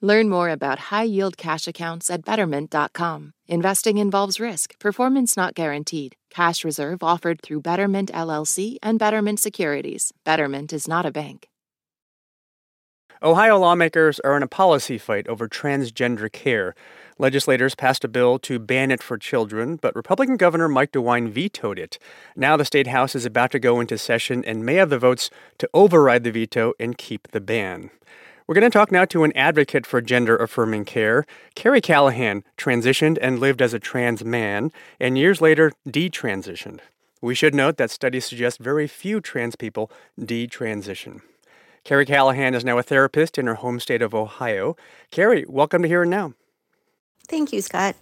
Learn 0.00 0.28
more 0.28 0.48
about 0.48 0.78
high 0.78 1.02
yield 1.02 1.36
cash 1.36 1.66
accounts 1.66 2.08
at 2.08 2.24
betterment.com. 2.24 3.32
Investing 3.48 3.98
involves 3.98 4.38
risk, 4.38 4.78
performance 4.78 5.36
not 5.36 5.54
guaranteed. 5.54 6.14
Cash 6.30 6.64
reserve 6.64 7.02
offered 7.02 7.42
through 7.42 7.62
Betterment 7.62 8.12
LLC 8.12 8.76
and 8.80 8.96
Betterment 8.96 9.40
Securities. 9.40 10.12
Betterment 10.24 10.72
is 10.72 10.86
not 10.86 11.04
a 11.04 11.10
bank. 11.10 11.48
Ohio 13.22 13.58
lawmakers 13.58 14.18
are 14.20 14.34
in 14.34 14.42
a 14.42 14.46
policy 14.46 14.96
fight 14.96 15.28
over 15.28 15.46
transgender 15.46 16.32
care. 16.32 16.74
Legislators 17.18 17.74
passed 17.74 18.02
a 18.02 18.08
bill 18.08 18.38
to 18.38 18.58
ban 18.58 18.90
it 18.90 19.02
for 19.02 19.18
children, 19.18 19.76
but 19.76 19.94
Republican 19.94 20.38
Governor 20.38 20.68
Mike 20.68 20.92
DeWine 20.92 21.28
vetoed 21.28 21.78
it. 21.78 21.98
Now 22.34 22.56
the 22.56 22.64
state 22.64 22.86
house 22.86 23.14
is 23.14 23.26
about 23.26 23.50
to 23.50 23.58
go 23.58 23.78
into 23.78 23.98
session 23.98 24.42
and 24.46 24.64
may 24.64 24.76
have 24.76 24.88
the 24.88 24.98
votes 24.98 25.28
to 25.58 25.68
override 25.74 26.24
the 26.24 26.30
veto 26.30 26.72
and 26.80 26.96
keep 26.96 27.28
the 27.32 27.42
ban. 27.42 27.90
We're 28.46 28.54
going 28.54 28.70
to 28.70 28.70
talk 28.70 28.90
now 28.90 29.04
to 29.04 29.24
an 29.24 29.36
advocate 29.36 29.84
for 29.84 30.00
gender 30.00 30.38
affirming 30.38 30.86
care. 30.86 31.26
Carey 31.54 31.82
Callahan 31.82 32.42
transitioned 32.56 33.18
and 33.20 33.38
lived 33.38 33.60
as 33.60 33.74
a 33.74 33.78
trans 33.78 34.24
man, 34.24 34.72
and 34.98 35.18
years 35.18 35.42
later, 35.42 35.72
detransitioned. 35.86 36.80
We 37.20 37.34
should 37.34 37.54
note 37.54 37.76
that 37.76 37.90
studies 37.90 38.24
suggest 38.24 38.60
very 38.60 38.86
few 38.86 39.20
trans 39.20 39.56
people 39.56 39.92
detransition. 40.18 41.20
Carey 41.84 42.04
Callahan 42.04 42.54
is 42.54 42.64
now 42.64 42.78
a 42.78 42.82
therapist 42.82 43.38
in 43.38 43.46
her 43.46 43.54
home 43.54 43.80
state 43.80 44.02
of 44.02 44.14
Ohio. 44.14 44.76
Carey, 45.10 45.44
welcome 45.48 45.82
to 45.82 45.88
Here 45.88 46.02
and 46.02 46.10
Now. 46.10 46.34
Thank 47.26 47.52
you, 47.52 47.62
Scott. 47.62 47.96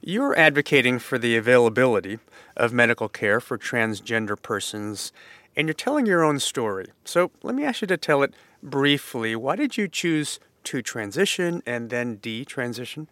You're 0.00 0.36
advocating 0.38 0.98
for 0.98 1.18
the 1.18 1.36
availability 1.36 2.18
of 2.56 2.72
medical 2.72 3.08
care 3.08 3.38
for 3.38 3.58
transgender 3.58 4.40
persons, 4.40 5.12
and 5.54 5.68
you're 5.68 5.74
telling 5.74 6.06
your 6.06 6.24
own 6.24 6.38
story. 6.38 6.86
So 7.04 7.30
let 7.42 7.54
me 7.54 7.64
ask 7.64 7.82
you 7.82 7.88
to 7.88 7.98
tell 7.98 8.22
it 8.22 8.32
briefly. 8.62 9.36
Why 9.36 9.54
did 9.54 9.76
you 9.76 9.86
choose 9.86 10.40
to 10.64 10.80
transition 10.80 11.62
and 11.66 11.90
then 11.90 12.16
detransition? 12.16 13.06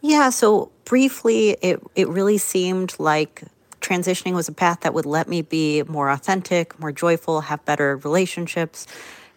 Yeah, 0.00 0.30
so 0.30 0.72
briefly, 0.84 1.58
it, 1.62 1.80
it 1.94 2.08
really 2.08 2.38
seemed 2.38 2.94
like 2.98 3.42
transitioning 3.82 4.34
was 4.34 4.48
a 4.48 4.52
path 4.52 4.80
that 4.80 4.94
would 4.94 5.06
let 5.06 5.28
me 5.28 5.42
be 5.42 5.82
more 5.82 6.08
authentic, 6.10 6.78
more 6.78 6.92
joyful, 6.92 7.42
have 7.42 7.64
better 7.64 7.96
relationships. 7.98 8.86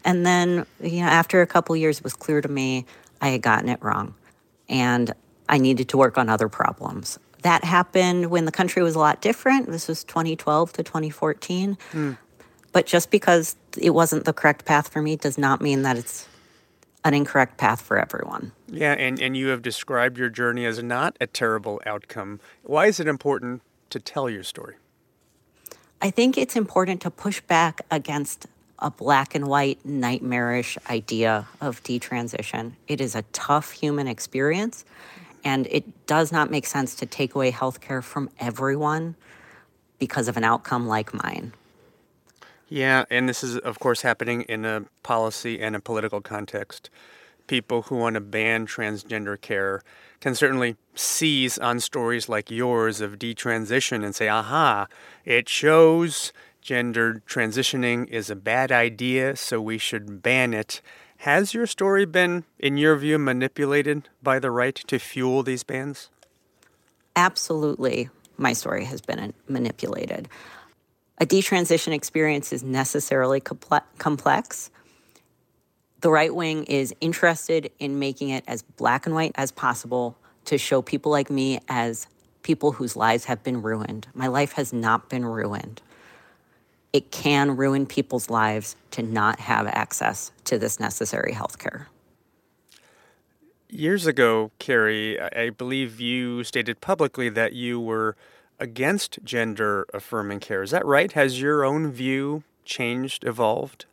And 0.03 0.25
then, 0.25 0.65
you 0.81 1.01
know, 1.01 1.08
after 1.08 1.41
a 1.41 1.47
couple 1.47 1.75
years, 1.75 1.97
it 1.97 2.03
was 2.03 2.13
clear 2.13 2.41
to 2.41 2.47
me 2.47 2.86
I 3.21 3.29
had 3.29 3.41
gotten 3.41 3.69
it 3.69 3.81
wrong 3.81 4.13
and 4.69 5.13
I 5.49 5.58
needed 5.58 5.89
to 5.89 5.97
work 5.97 6.17
on 6.17 6.29
other 6.29 6.49
problems. 6.49 7.19
That 7.41 7.63
happened 7.63 8.31
when 8.31 8.45
the 8.45 8.51
country 8.51 8.81
was 8.81 8.95
a 8.95 8.99
lot 8.99 9.21
different. 9.21 9.69
This 9.69 9.88
was 9.88 10.03
2012 10.03 10.73
to 10.73 10.84
2014. 10.84 11.77
Mm. 11.91 12.17
But 12.71 12.86
just 12.86 13.12
because 13.12 13.55
it 13.77 13.91
wasn't 13.91 14.25
the 14.25 14.34
correct 14.34 14.65
path 14.65 14.89
for 14.89 15.01
me 15.01 15.15
does 15.15 15.38
not 15.38 15.62
mean 15.62 15.84
that 15.84 15.97
it's 15.97 16.27
an 17.03 17.13
incorrect 17.13 17.58
path 17.58 17.81
for 17.81 17.99
everyone. 17.99 18.51
Yeah, 18.67 18.93
and, 18.93 19.21
and 19.21 19.38
you 19.38 19.47
have 19.49 19.62
described 19.62 20.17
your 20.17 20.29
journey 20.29 20.65
as 20.65 20.81
not 20.81 21.15
a 21.21 21.27
terrible 21.27 21.79
outcome. 21.86 22.39
Why 22.63 22.88
is 22.88 22.99
it 22.99 23.08
important 23.08 23.62
to 23.95 23.99
tell 24.01 24.29
your 24.29 24.43
story? 24.43 24.75
I 26.01 26.12
think 26.12 26.38
it's 26.38 26.58
important 26.58 27.01
to 27.01 27.10
push 27.10 27.39
back 27.39 27.81
against 27.89 28.45
a 28.79 28.91
black 28.91 29.34
and 29.34 29.47
white 29.47 29.79
nightmarish 29.86 30.77
idea 30.89 31.47
of 31.62 31.81
detransition. 31.84 32.73
It 32.89 32.99
is 32.99 33.15
a 33.15 33.21
tough 33.31 33.71
human 33.71 34.08
experience, 34.08 34.84
and 35.45 35.65
it 35.71 36.05
does 36.08 36.34
not 36.34 36.51
make 36.51 36.67
sense 36.67 36.93
to 36.95 37.05
take 37.05 37.36
away 37.36 37.51
health 37.51 37.79
care 37.79 38.01
from 38.01 38.29
everyone 38.38 39.15
because 39.97 40.27
of 40.27 40.36
an 40.36 40.43
outcome 40.43 40.88
like 40.88 41.13
mine. 41.13 41.53
Yeah, 42.67 43.05
and 43.10 43.29
this 43.29 43.45
is, 43.45 43.58
of 43.58 43.79
course, 43.79 44.01
happening 44.01 44.41
in 44.41 44.65
a 44.65 44.84
policy 45.03 45.62
and 45.62 45.73
a 45.73 45.79
political 45.79 46.19
context. 46.19 46.89
People 47.47 47.84
who 47.84 47.95
want 47.95 48.15
to 48.15 48.21
ban 48.21 48.65
transgender 48.65 49.39
care 49.39 49.81
can 50.19 50.34
certainly 50.36 50.75
seize 50.95 51.58
on 51.58 51.79
stories 51.79 52.27
like 52.27 52.49
yours 52.49 53.01
of 53.01 53.19
detransition 53.19 54.03
and 54.03 54.15
say, 54.15 54.27
aha, 54.27 54.88
it 55.23 55.47
shows 55.47 56.34
gender 56.62 57.21
transitioning 57.27 58.08
is 58.10 58.29
a 58.31 58.36
bad 58.36 58.71
idea, 58.71 59.36
so 59.36 59.62
we 59.62 59.77
should 59.77 60.23
ban 60.23 60.53
it. 60.53 60.81
Has 61.17 61.53
your 61.53 61.67
story 61.67 62.05
been, 62.05 62.43
in 62.60 62.77
your 62.77 62.95
view, 62.95 63.19
manipulated 63.19 64.10
by 64.23 64.39
the 64.39 64.51
right 64.51 64.75
to 64.75 64.97
fuel 64.99 65.43
these 65.43 65.63
bans? 65.63 66.10
Absolutely, 67.15 68.10
my 68.38 68.53
story 68.53 68.84
has 68.86 68.99
been 68.99 69.19
uh, 69.19 69.31
manipulated. 69.47 70.27
A 71.19 71.25
detransition 71.25 71.93
experience 71.93 72.51
is 72.51 72.63
necessarily 72.63 73.39
complex. 73.39 74.69
The 76.06 76.12
right 76.12 76.36
wing 76.36 76.65
is 76.65 76.94
interested 77.02 77.72
in 77.80 77.98
making 77.98 78.30
it 78.30 78.44
as 78.48 78.62
black 78.62 79.08
and 79.08 79.15
white 79.15 79.32
as 79.34 79.52
possible 79.52 80.15
to 80.44 80.56
show 80.56 80.84
people 80.84 81.12
like 81.12 81.32
me 81.32 81.58
as 81.68 82.06
people 82.44 82.74
whose 82.74 82.96
lives 82.96 83.26
have 83.26 83.41
been 83.41 83.63
ruined. 83.63 84.06
My 84.13 84.28
life 84.28 84.52
has 84.52 84.72
not 84.72 85.10
been 85.10 85.26
ruined 85.26 85.82
it 86.94 87.12
can 87.12 87.58
ruin 87.58 87.86
people's 87.86 88.30
lives 88.30 88.78
to 88.91 89.02
not 89.04 89.39
have 89.39 89.68
access 89.68 90.32
to 90.46 90.58
this 90.58 90.80
necessary 90.80 91.34
health 91.34 91.58
care. 91.58 91.89
Years 93.68 94.06
ago, 94.06 94.52
Carey, 94.60 95.20
I 95.20 95.50
believe 95.50 96.00
you 96.00 96.46
stated 96.46 96.80
publicly 96.80 97.28
that 97.28 97.52
you 97.52 97.82
were 97.82 98.15
against 98.60 99.20
gender 99.26 99.86
affirming 99.94 100.39
care. 100.39 100.63
Is 100.63 100.72
that 100.72 100.86
right? 100.86 101.12
Has 101.12 101.41
your 101.41 101.65
own 101.65 101.91
view 101.91 102.44
changed, 102.63 103.26
evolved? 103.26 103.88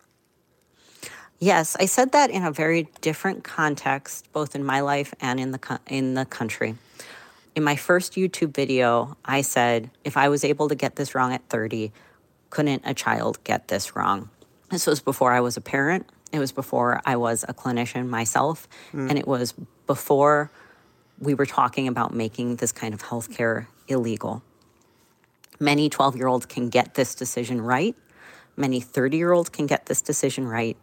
Yes, 1.43 1.75
I 1.81 1.87
said 1.87 2.13
that 2.13 2.31
in 2.31 2.45
a 2.45 2.53
very 2.53 2.87
different 3.01 3.43
context, 3.43 4.33
both 4.33 4.55
in 4.55 4.63
my 4.63 4.79
life 4.79 5.13
and 5.21 5.41
in 5.41 5.51
the 5.51 5.81
in 5.89 6.15
the 6.15 6.25
country. 6.25 6.77
In 7.57 7.65
my 7.65 7.75
first 7.75 8.13
YouTube 8.13 8.55
video, 8.55 9.17
I 9.25 9.41
said 9.41 9.91
if 10.05 10.17
I 10.17 10.29
was 10.29 10.45
able 10.45 10.69
to 10.69 10.77
get 10.77 10.95
this 10.95 11.17
wrong 11.17 11.33
at 11.33 11.43
30, 11.49 11.91
couldn't 12.51 12.83
a 12.87 12.95
child 12.95 13.43
get 13.43 13.67
this 13.67 13.97
wrong? 13.97 14.31
This 14.71 14.87
was 14.87 15.01
before 15.01 15.33
I 15.33 15.41
was 15.41 15.57
a 15.57 15.61
parent. 15.61 16.09
It 16.31 16.39
was 16.39 16.53
before 16.53 17.03
I 17.05 17.17
was 17.17 17.45
a 17.49 17.53
clinician 17.53 18.09
myself, 18.09 18.69
mm. 18.93 19.11
and 19.11 19.19
it 19.19 19.27
was 19.27 19.53
before 19.89 20.53
we 21.19 21.35
were 21.35 21.47
talking 21.47 21.89
about 21.89 22.15
making 22.15 22.57
this 22.57 22.71
kind 22.71 22.95
of 22.95 23.03
healthcare 23.03 23.67
illegal. 23.89 24.45
Many 25.59 25.89
12 25.89 26.15
year 26.15 26.29
olds 26.29 26.47
can 26.47 26.69
get 26.69 26.95
this 26.95 27.17
decision 27.17 27.61
right. 27.61 27.97
Many 28.57 28.79
30 28.79 29.17
year 29.17 29.33
olds 29.33 29.49
can 29.49 29.67
get 29.67 29.87
this 29.87 30.03
decision 30.03 30.47
right. 30.47 30.77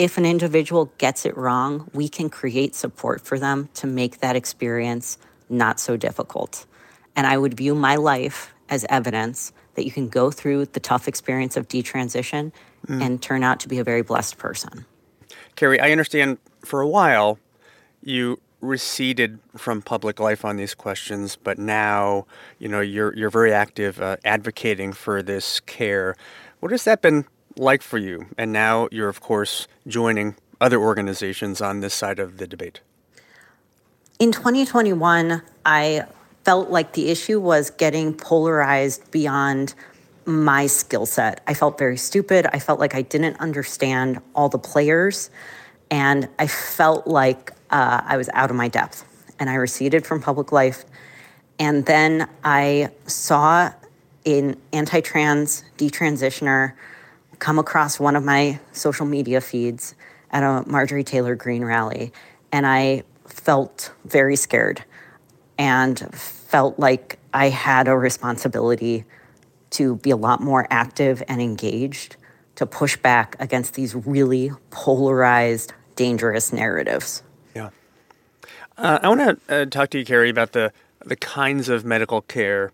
If 0.00 0.16
an 0.16 0.24
individual 0.24 0.86
gets 0.96 1.26
it 1.26 1.36
wrong, 1.36 1.90
we 1.92 2.08
can 2.08 2.30
create 2.30 2.74
support 2.74 3.20
for 3.20 3.38
them 3.38 3.68
to 3.74 3.86
make 3.86 4.20
that 4.20 4.34
experience 4.34 5.18
not 5.50 5.78
so 5.78 5.98
difficult. 5.98 6.64
And 7.14 7.26
I 7.26 7.36
would 7.36 7.52
view 7.52 7.74
my 7.74 7.96
life 7.96 8.54
as 8.70 8.86
evidence 8.88 9.52
that 9.74 9.84
you 9.84 9.90
can 9.90 10.08
go 10.08 10.30
through 10.30 10.64
the 10.64 10.80
tough 10.80 11.06
experience 11.06 11.54
of 11.58 11.68
detransition 11.68 12.50
mm. 12.86 13.04
and 13.04 13.20
turn 13.20 13.42
out 13.42 13.60
to 13.60 13.68
be 13.68 13.78
a 13.78 13.84
very 13.84 14.00
blessed 14.00 14.38
person. 14.38 14.86
Carey, 15.54 15.78
I 15.78 15.90
understand 15.92 16.38
for 16.64 16.80
a 16.80 16.88
while 16.88 17.38
you 18.02 18.40
receded 18.62 19.38
from 19.54 19.82
public 19.82 20.18
life 20.18 20.46
on 20.46 20.56
these 20.56 20.72
questions, 20.72 21.36
but 21.36 21.58
now 21.58 22.26
you 22.58 22.68
know 22.68 22.80
you're 22.80 23.14
you're 23.14 23.28
very 23.28 23.52
active 23.52 24.00
uh, 24.00 24.16
advocating 24.24 24.94
for 24.94 25.22
this 25.22 25.60
care. 25.60 26.16
What 26.60 26.72
has 26.72 26.84
that 26.84 27.02
been 27.02 27.26
like 27.60 27.82
for 27.82 27.98
you? 27.98 28.26
And 28.36 28.52
now 28.52 28.88
you're 28.90 29.08
of 29.08 29.20
course 29.20 29.68
joining 29.86 30.36
other 30.60 30.80
organizations 30.80 31.60
on 31.60 31.80
this 31.80 31.94
side 31.94 32.18
of 32.18 32.38
the 32.38 32.46
debate. 32.46 32.80
In 34.18 34.32
2021, 34.32 35.42
I 35.64 36.04
felt 36.44 36.70
like 36.70 36.92
the 36.92 37.08
issue 37.08 37.40
was 37.40 37.70
getting 37.70 38.14
polarized 38.14 39.10
beyond 39.10 39.74
my 40.26 40.66
skill 40.66 41.06
set. 41.06 41.42
I 41.46 41.54
felt 41.54 41.78
very 41.78 41.96
stupid. 41.96 42.46
I 42.52 42.58
felt 42.58 42.80
like 42.80 42.94
I 42.94 43.02
didn't 43.02 43.38
understand 43.40 44.20
all 44.34 44.48
the 44.48 44.58
players. 44.58 45.30
And 45.90 46.28
I 46.38 46.46
felt 46.46 47.06
like 47.06 47.52
uh, 47.70 48.02
I 48.04 48.16
was 48.16 48.28
out 48.34 48.50
of 48.50 48.56
my 48.56 48.68
depth 48.68 49.04
and 49.38 49.48
I 49.48 49.54
receded 49.54 50.06
from 50.06 50.20
public 50.20 50.52
life. 50.52 50.84
And 51.58 51.84
then 51.86 52.28
I 52.44 52.90
saw 53.06 53.72
an 54.26 54.56
anti 54.72 55.00
trans 55.00 55.64
detransitioner 55.78 56.74
come 57.40 57.58
across 57.58 57.98
one 57.98 58.14
of 58.14 58.22
my 58.24 58.60
social 58.72 59.06
media 59.06 59.40
feeds 59.40 59.94
at 60.30 60.42
a 60.42 60.68
Marjorie 60.68 61.02
Taylor 61.02 61.34
Greene 61.34 61.64
rally. 61.64 62.12
And 62.52 62.66
I 62.66 63.02
felt 63.26 63.92
very 64.04 64.36
scared 64.36 64.84
and 65.58 65.98
felt 66.14 66.78
like 66.78 67.18
I 67.34 67.48
had 67.48 67.88
a 67.88 67.96
responsibility 67.96 69.04
to 69.70 69.96
be 69.96 70.10
a 70.10 70.16
lot 70.16 70.40
more 70.40 70.66
active 70.70 71.22
and 71.28 71.40
engaged 71.40 72.16
to 72.56 72.66
push 72.66 72.96
back 72.96 73.36
against 73.38 73.74
these 73.74 73.94
really 73.94 74.52
polarized, 74.70 75.72
dangerous 75.96 76.52
narratives. 76.52 77.22
Yeah. 77.54 77.70
Uh, 78.76 78.98
I 79.02 79.08
want 79.08 79.20
to 79.48 79.62
uh, 79.62 79.64
talk 79.66 79.90
to 79.90 79.98
you, 79.98 80.04
Carey, 80.04 80.30
about 80.30 80.52
the 80.52 80.72
the 81.02 81.16
kinds 81.16 81.70
of 81.70 81.84
medical 81.84 82.20
care 82.20 82.72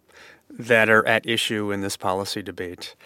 that 0.51 0.89
are 0.89 1.07
at 1.07 1.27
issue 1.27 1.71
in 1.71 1.81
this 1.81 1.97
policy 1.97 2.43
debate. 2.43 2.97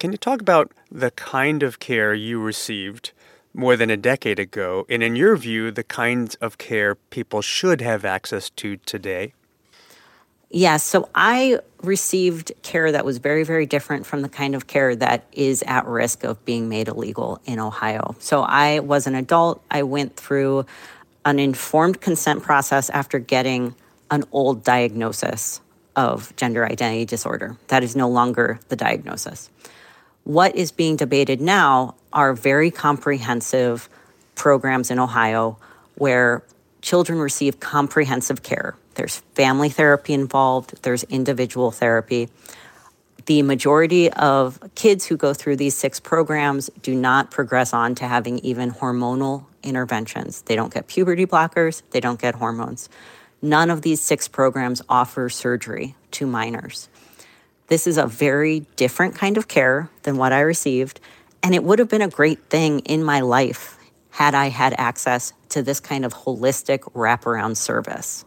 Can 0.00 0.12
you 0.12 0.18
talk 0.18 0.40
about 0.40 0.72
the 0.90 1.10
kind 1.10 1.62
of 1.62 1.78
care 1.78 2.14
you 2.14 2.40
received 2.40 3.12
more 3.52 3.76
than 3.76 3.90
a 3.90 3.98
decade 3.98 4.38
ago, 4.38 4.86
and 4.88 5.02
in 5.02 5.14
your 5.14 5.36
view, 5.36 5.70
the 5.70 5.84
kinds 5.84 6.36
of 6.36 6.56
care 6.56 6.94
people 6.94 7.42
should 7.42 7.82
have 7.82 8.02
access 8.02 8.48
to 8.48 8.78
today? 8.78 9.34
Yes, 10.48 10.62
yeah, 10.62 10.76
so 10.78 11.10
I 11.14 11.58
received 11.82 12.52
care 12.62 12.90
that 12.90 13.04
was 13.04 13.18
very, 13.18 13.44
very 13.44 13.66
different 13.66 14.06
from 14.06 14.22
the 14.22 14.30
kind 14.30 14.54
of 14.54 14.66
care 14.66 14.96
that 14.96 15.26
is 15.32 15.62
at 15.66 15.84
risk 15.84 16.24
of 16.24 16.42
being 16.46 16.70
made 16.70 16.88
illegal 16.88 17.38
in 17.44 17.58
Ohio. 17.58 18.16
So 18.20 18.40
I 18.40 18.78
was 18.78 19.06
an 19.06 19.14
adult. 19.14 19.62
I 19.70 19.82
went 19.82 20.16
through 20.16 20.64
an 21.26 21.38
informed 21.38 22.00
consent 22.00 22.42
process 22.42 22.88
after 22.88 23.18
getting 23.18 23.74
an 24.10 24.24
old 24.32 24.64
diagnosis 24.64 25.60
of 25.94 26.34
gender 26.36 26.64
identity 26.64 27.04
disorder. 27.04 27.58
That 27.68 27.84
is 27.84 27.94
no 27.94 28.08
longer 28.08 28.60
the 28.70 28.76
diagnosis. 28.76 29.50
What 30.30 30.54
is 30.54 30.70
being 30.70 30.94
debated 30.94 31.40
now 31.40 31.96
are 32.12 32.34
very 32.34 32.70
comprehensive 32.70 33.88
programs 34.36 34.92
in 34.92 35.00
Ohio 35.00 35.58
where 35.96 36.44
children 36.82 37.18
receive 37.18 37.58
comprehensive 37.58 38.44
care. 38.44 38.76
There's 38.94 39.18
family 39.34 39.70
therapy 39.70 40.12
involved, 40.12 40.84
there's 40.84 41.02
individual 41.02 41.72
therapy. 41.72 42.28
The 43.26 43.42
majority 43.42 44.08
of 44.12 44.60
kids 44.76 45.04
who 45.04 45.16
go 45.16 45.34
through 45.34 45.56
these 45.56 45.76
six 45.76 45.98
programs 45.98 46.70
do 46.80 46.94
not 46.94 47.32
progress 47.32 47.72
on 47.72 47.96
to 47.96 48.06
having 48.06 48.38
even 48.38 48.70
hormonal 48.70 49.46
interventions. 49.64 50.42
They 50.42 50.54
don't 50.54 50.72
get 50.72 50.86
puberty 50.86 51.26
blockers, 51.26 51.82
they 51.90 51.98
don't 51.98 52.20
get 52.20 52.36
hormones. 52.36 52.88
None 53.42 53.68
of 53.68 53.82
these 53.82 54.00
six 54.00 54.28
programs 54.28 54.80
offer 54.88 55.28
surgery 55.28 55.96
to 56.12 56.24
minors. 56.24 56.88
This 57.70 57.86
is 57.86 57.96
a 57.96 58.06
very 58.06 58.60
different 58.76 59.14
kind 59.14 59.38
of 59.38 59.48
care 59.48 59.88
than 60.02 60.18
what 60.18 60.34
I 60.34 60.40
received, 60.40 61.00
and 61.42 61.54
it 61.54 61.64
would 61.64 61.78
have 61.78 61.88
been 61.88 62.02
a 62.02 62.08
great 62.08 62.50
thing 62.50 62.80
in 62.80 63.02
my 63.02 63.20
life 63.20 63.78
had 64.10 64.34
I 64.34 64.50
had 64.50 64.74
access 64.76 65.32
to 65.48 65.62
this 65.62 65.80
kind 65.80 66.04
of 66.04 66.12
holistic 66.12 66.80
wraparound 66.92 67.56
service. 67.56 68.26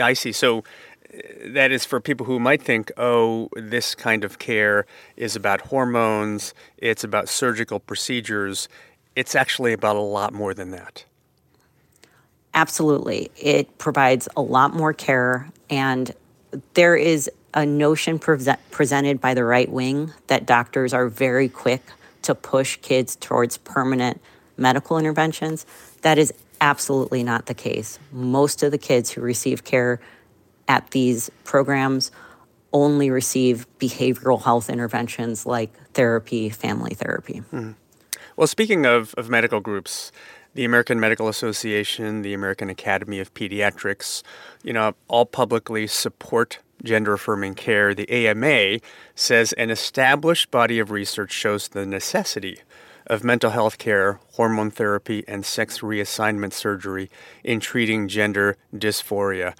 I 0.00 0.14
see. 0.14 0.32
So 0.32 0.58
uh, 0.58 1.18
that 1.44 1.70
is 1.70 1.84
for 1.84 2.00
people 2.00 2.26
who 2.26 2.40
might 2.40 2.60
think, 2.60 2.90
oh, 2.96 3.48
this 3.54 3.94
kind 3.94 4.24
of 4.24 4.40
care 4.40 4.86
is 5.16 5.36
about 5.36 5.60
hormones, 5.60 6.52
it's 6.78 7.04
about 7.04 7.28
surgical 7.28 7.78
procedures 7.78 8.68
it's 9.16 9.34
actually 9.34 9.72
about 9.72 9.96
a 9.96 10.00
lot 10.00 10.32
more 10.32 10.54
than 10.54 10.70
that. 10.70 11.04
Absolutely. 12.54 13.30
It 13.36 13.78
provides 13.78 14.28
a 14.36 14.42
lot 14.42 14.74
more 14.74 14.92
care, 14.92 15.48
and 15.68 16.14
there 16.74 16.94
is 16.94 17.30
a 17.56 17.64
notion 17.64 18.18
pre- 18.18 18.38
presented 18.70 19.20
by 19.20 19.34
the 19.34 19.42
right 19.42 19.70
wing 19.70 20.12
that 20.28 20.46
doctors 20.46 20.92
are 20.92 21.08
very 21.08 21.48
quick 21.48 21.82
to 22.22 22.34
push 22.34 22.76
kids 22.82 23.16
towards 23.16 23.56
permanent 23.56 24.20
medical 24.58 24.98
interventions. 24.98 25.64
That 26.02 26.18
is 26.18 26.32
absolutely 26.60 27.24
not 27.24 27.46
the 27.46 27.54
case. 27.54 27.98
Most 28.12 28.62
of 28.62 28.70
the 28.70 28.78
kids 28.78 29.10
who 29.10 29.22
receive 29.22 29.64
care 29.64 30.00
at 30.68 30.90
these 30.90 31.30
programs 31.44 32.12
only 32.72 33.10
receive 33.10 33.66
behavioral 33.78 34.42
health 34.42 34.68
interventions 34.68 35.46
like 35.46 35.72
therapy, 35.94 36.50
family 36.50 36.94
therapy. 36.94 37.42
Mm. 37.52 37.74
Well, 38.36 38.46
speaking 38.46 38.84
of, 38.84 39.14
of 39.14 39.30
medical 39.30 39.60
groups, 39.60 40.12
the 40.52 40.64
American 40.64 41.00
Medical 41.00 41.28
Association, 41.28 42.20
the 42.20 42.34
American 42.34 42.68
Academy 42.68 43.18
of 43.18 43.32
Pediatrics, 43.32 44.22
you 44.62 44.74
know, 44.74 44.94
all 45.08 45.24
publicly 45.24 45.86
support 45.86 46.58
gender 46.82 47.14
affirming 47.14 47.54
care. 47.54 47.94
The 47.94 48.10
AMA 48.10 48.80
says 49.14 49.52
an 49.54 49.70
established 49.70 50.50
body 50.50 50.78
of 50.78 50.90
research 50.90 51.32
shows 51.32 51.68
the 51.68 51.86
necessity 51.86 52.60
of 53.06 53.22
mental 53.22 53.50
health 53.50 53.78
care, 53.78 54.18
hormone 54.32 54.70
therapy, 54.70 55.24
and 55.28 55.44
sex 55.44 55.80
reassignment 55.80 56.52
surgery 56.52 57.08
in 57.44 57.60
treating 57.60 58.08
gender 58.08 58.56
dysphoria. 58.74 59.54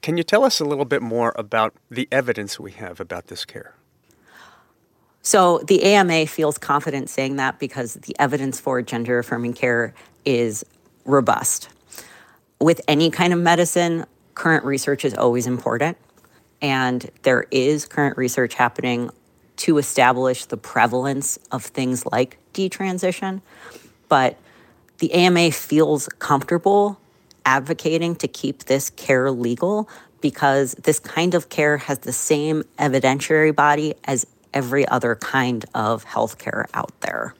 Can 0.00 0.16
you 0.16 0.24
tell 0.24 0.44
us 0.44 0.60
a 0.60 0.64
little 0.64 0.84
bit 0.84 1.02
more 1.02 1.32
about 1.36 1.74
the 1.90 2.08
evidence 2.10 2.58
we 2.58 2.72
have 2.72 3.00
about 3.00 3.28
this 3.28 3.44
care? 3.44 3.74
So 5.22 5.58
the 5.68 5.84
AMA 5.84 6.26
feels 6.26 6.58
confident 6.58 7.08
saying 7.08 7.36
that 7.36 7.60
because 7.60 7.94
the 7.94 8.16
evidence 8.18 8.58
for 8.58 8.82
gender 8.82 9.20
affirming 9.20 9.54
care 9.54 9.94
is 10.24 10.64
robust. 11.04 11.68
With 12.60 12.80
any 12.88 13.10
kind 13.10 13.32
of 13.32 13.38
medicine, 13.38 14.04
current 14.34 14.64
research 14.64 15.04
is 15.04 15.14
always 15.14 15.46
important. 15.46 15.96
And 16.62 17.10
there 17.22 17.44
is 17.50 17.84
current 17.84 18.16
research 18.16 18.54
happening 18.54 19.10
to 19.56 19.78
establish 19.78 20.46
the 20.46 20.56
prevalence 20.56 21.38
of 21.50 21.64
things 21.64 22.06
like 22.06 22.38
detransition. 22.54 23.42
But 24.08 24.38
the 24.98 25.12
AMA 25.12 25.50
feels 25.50 26.08
comfortable 26.20 26.98
advocating 27.44 28.14
to 28.16 28.28
keep 28.28 28.64
this 28.64 28.90
care 28.90 29.30
legal 29.30 29.88
because 30.20 30.74
this 30.74 31.00
kind 31.00 31.34
of 31.34 31.48
care 31.48 31.76
has 31.76 31.98
the 32.00 32.12
same 32.12 32.62
evidentiary 32.78 33.54
body 33.54 33.94
as 34.04 34.24
every 34.54 34.86
other 34.86 35.16
kind 35.16 35.64
of 35.74 36.04
healthcare 36.04 36.66
out 36.72 36.92
there. 37.00 37.34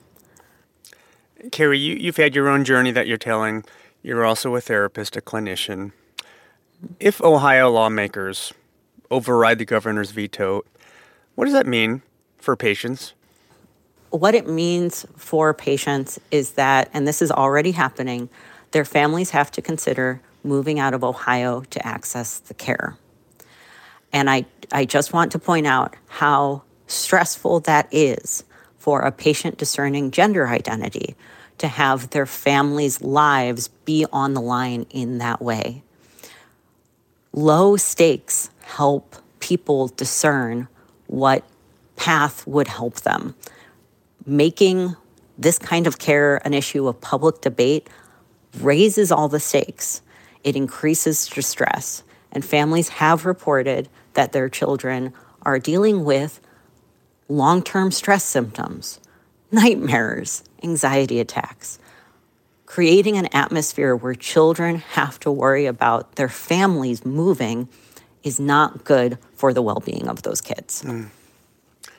Carey, 1.53 1.79
you, 1.79 1.95
you've 1.95 2.17
had 2.17 2.35
your 2.35 2.49
own 2.49 2.65
journey 2.65 2.91
that 2.91 3.07
you're 3.07 3.17
telling. 3.17 3.65
You're 4.03 4.25
also 4.25 4.55
a 4.57 4.61
therapist, 4.61 5.17
a 5.17 5.21
clinician. 5.21 5.93
If 6.99 7.21
Ohio 7.21 7.71
lawmakers 7.71 8.53
override 9.13 9.59
the 9.59 9.65
governor's 9.65 10.11
veto, 10.11 10.63
what 11.35 11.45
does 11.45 11.55
that 11.55 11.67
mean 11.67 12.03
for 12.39 12.57
patients? 12.57 13.13
What 14.11 14.35
it 14.35 14.49
means 14.49 15.07
for 15.17 15.55
patients 15.55 16.19
is 16.31 16.53
that, 16.53 16.91
and 16.93 17.07
this 17.07 17.23
is 17.23 17.31
already 17.31 17.71
happening, 17.71 18.29
their 18.73 18.85
families 18.85 19.31
have 19.31 19.51
to 19.53 19.63
consider 19.63 20.21
moving 20.43 20.79
out 20.79 20.95
of 20.95 21.05
Ohio 21.05 21.63
to 21.71 21.87
access 21.87 22.41
the 22.41 22.55
care. 22.55 22.97
And 24.13 24.29
I, 24.29 24.45
I 24.73 24.85
just 24.85 25.13
want 25.13 25.33
to 25.33 25.39
point 25.39 25.67
out 25.67 25.95
how 26.09 26.63
stressful 26.87 27.61
that 27.61 27.89
is 27.91 28.45
for 28.79 29.01
a 29.01 29.13
patient 29.13 29.57
discerning 29.57 30.11
gender 30.11 30.49
identity 30.49 31.15
to 31.59 31.69
have 31.69 32.11
their 32.11 32.27
family's 32.27 33.01
lives 33.01 33.69
be 33.69 34.05
on 34.13 34.35
the 34.35 34.41
line 34.41 34.87
in 34.91 35.19
that 35.19 35.41
way. 35.41 35.83
Low 37.33 37.77
stakes 37.77 38.51
help 38.63 39.17
people 39.41 39.89
discern 39.89 40.69
what 41.07 41.45
path 41.97 42.47
would 42.47 42.69
help 42.69 43.01
them. 43.01 43.35
Making 44.25 44.97
this 45.39 45.59
kind 45.59 45.87
of 45.87 45.99
care 45.99 46.37
an 46.47 46.55
issue 46.55 46.87
of 46.89 47.01
public 47.01 47.41
debate 47.41 47.89
raises 48.61 49.11
all 49.11 49.29
the 49.29 49.41
stakes. 49.41 50.03
It 50.45 50.57
increases 50.57 51.27
distress. 51.27 52.03
And 52.31 52.45
families 52.45 52.89
have 52.89 53.27
reported 53.27 53.89
that 54.15 54.33
their 54.33 54.49
children 54.49 55.13
are 55.43 55.59
dealing 55.59 56.05
with 56.05 56.41
long 57.29 57.63
term 57.63 57.91
stress 57.91 58.25
symptoms, 58.25 59.01
nightmares, 59.51 60.45
anxiety 60.63 61.21
attacks. 61.21 61.79
Creating 62.65 63.19
an 63.19 63.29
atmosphere 63.35 63.95
where 63.95 64.15
children 64.15 64.77
have 64.77 65.21
to 65.21 65.31
worry 65.31 65.67
about 65.67 66.17
their 66.17 66.29
families 66.29 67.05
moving 67.05 67.69
is 68.23 68.39
not 68.39 68.85
good 68.85 69.19
for 69.35 69.53
the 69.53 69.63
well 69.63 69.81
being 69.85 70.09
of 70.09 70.23
those 70.23 70.41
kids. 70.41 70.83
Mm. 70.83 71.09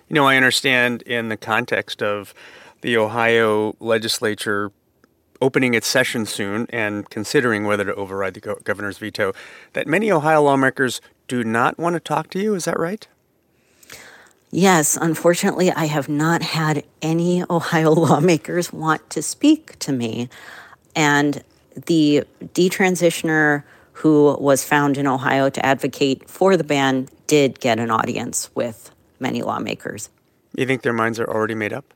You 0.09 0.15
know, 0.15 0.25
I 0.25 0.35
understand 0.35 1.01
in 1.03 1.29
the 1.29 1.37
context 1.37 2.03
of 2.03 2.33
the 2.81 2.97
Ohio 2.97 3.75
legislature 3.79 4.71
opening 5.41 5.73
its 5.73 5.87
session 5.87 6.25
soon 6.25 6.67
and 6.69 7.09
considering 7.09 7.65
whether 7.65 7.83
to 7.85 7.93
override 7.95 8.33
the 8.33 8.39
go- 8.39 8.59
governor's 8.63 8.97
veto, 8.97 9.33
that 9.73 9.87
many 9.87 10.11
Ohio 10.11 10.41
lawmakers 10.41 11.01
do 11.27 11.43
not 11.43 11.77
want 11.77 11.95
to 11.95 11.99
talk 11.99 12.29
to 12.29 12.39
you. 12.39 12.55
Is 12.55 12.65
that 12.65 12.79
right? 12.79 13.07
Yes, 14.51 14.97
unfortunately, 15.01 15.71
I 15.71 15.85
have 15.85 16.07
not 16.07 16.43
had 16.43 16.83
any 17.01 17.43
Ohio 17.49 17.91
lawmakers 18.05 18.71
want 18.71 19.09
to 19.09 19.21
speak 19.21 19.79
to 19.79 19.91
me. 19.91 20.29
And 20.95 21.43
the 21.87 22.23
detransitioner 22.53 23.63
who 23.93 24.35
was 24.39 24.63
found 24.63 24.97
in 24.97 25.07
Ohio 25.07 25.49
to 25.49 25.65
advocate 25.65 26.29
for 26.29 26.57
the 26.57 26.63
ban 26.63 27.07
did 27.27 27.59
get 27.59 27.79
an 27.79 27.89
audience 27.89 28.49
with 28.55 28.91
many 29.19 29.41
lawmakers. 29.41 30.09
You 30.55 30.65
think 30.65 30.81
their 30.81 30.93
minds 30.93 31.19
are 31.19 31.27
already 31.27 31.55
made 31.55 31.73
up? 31.73 31.93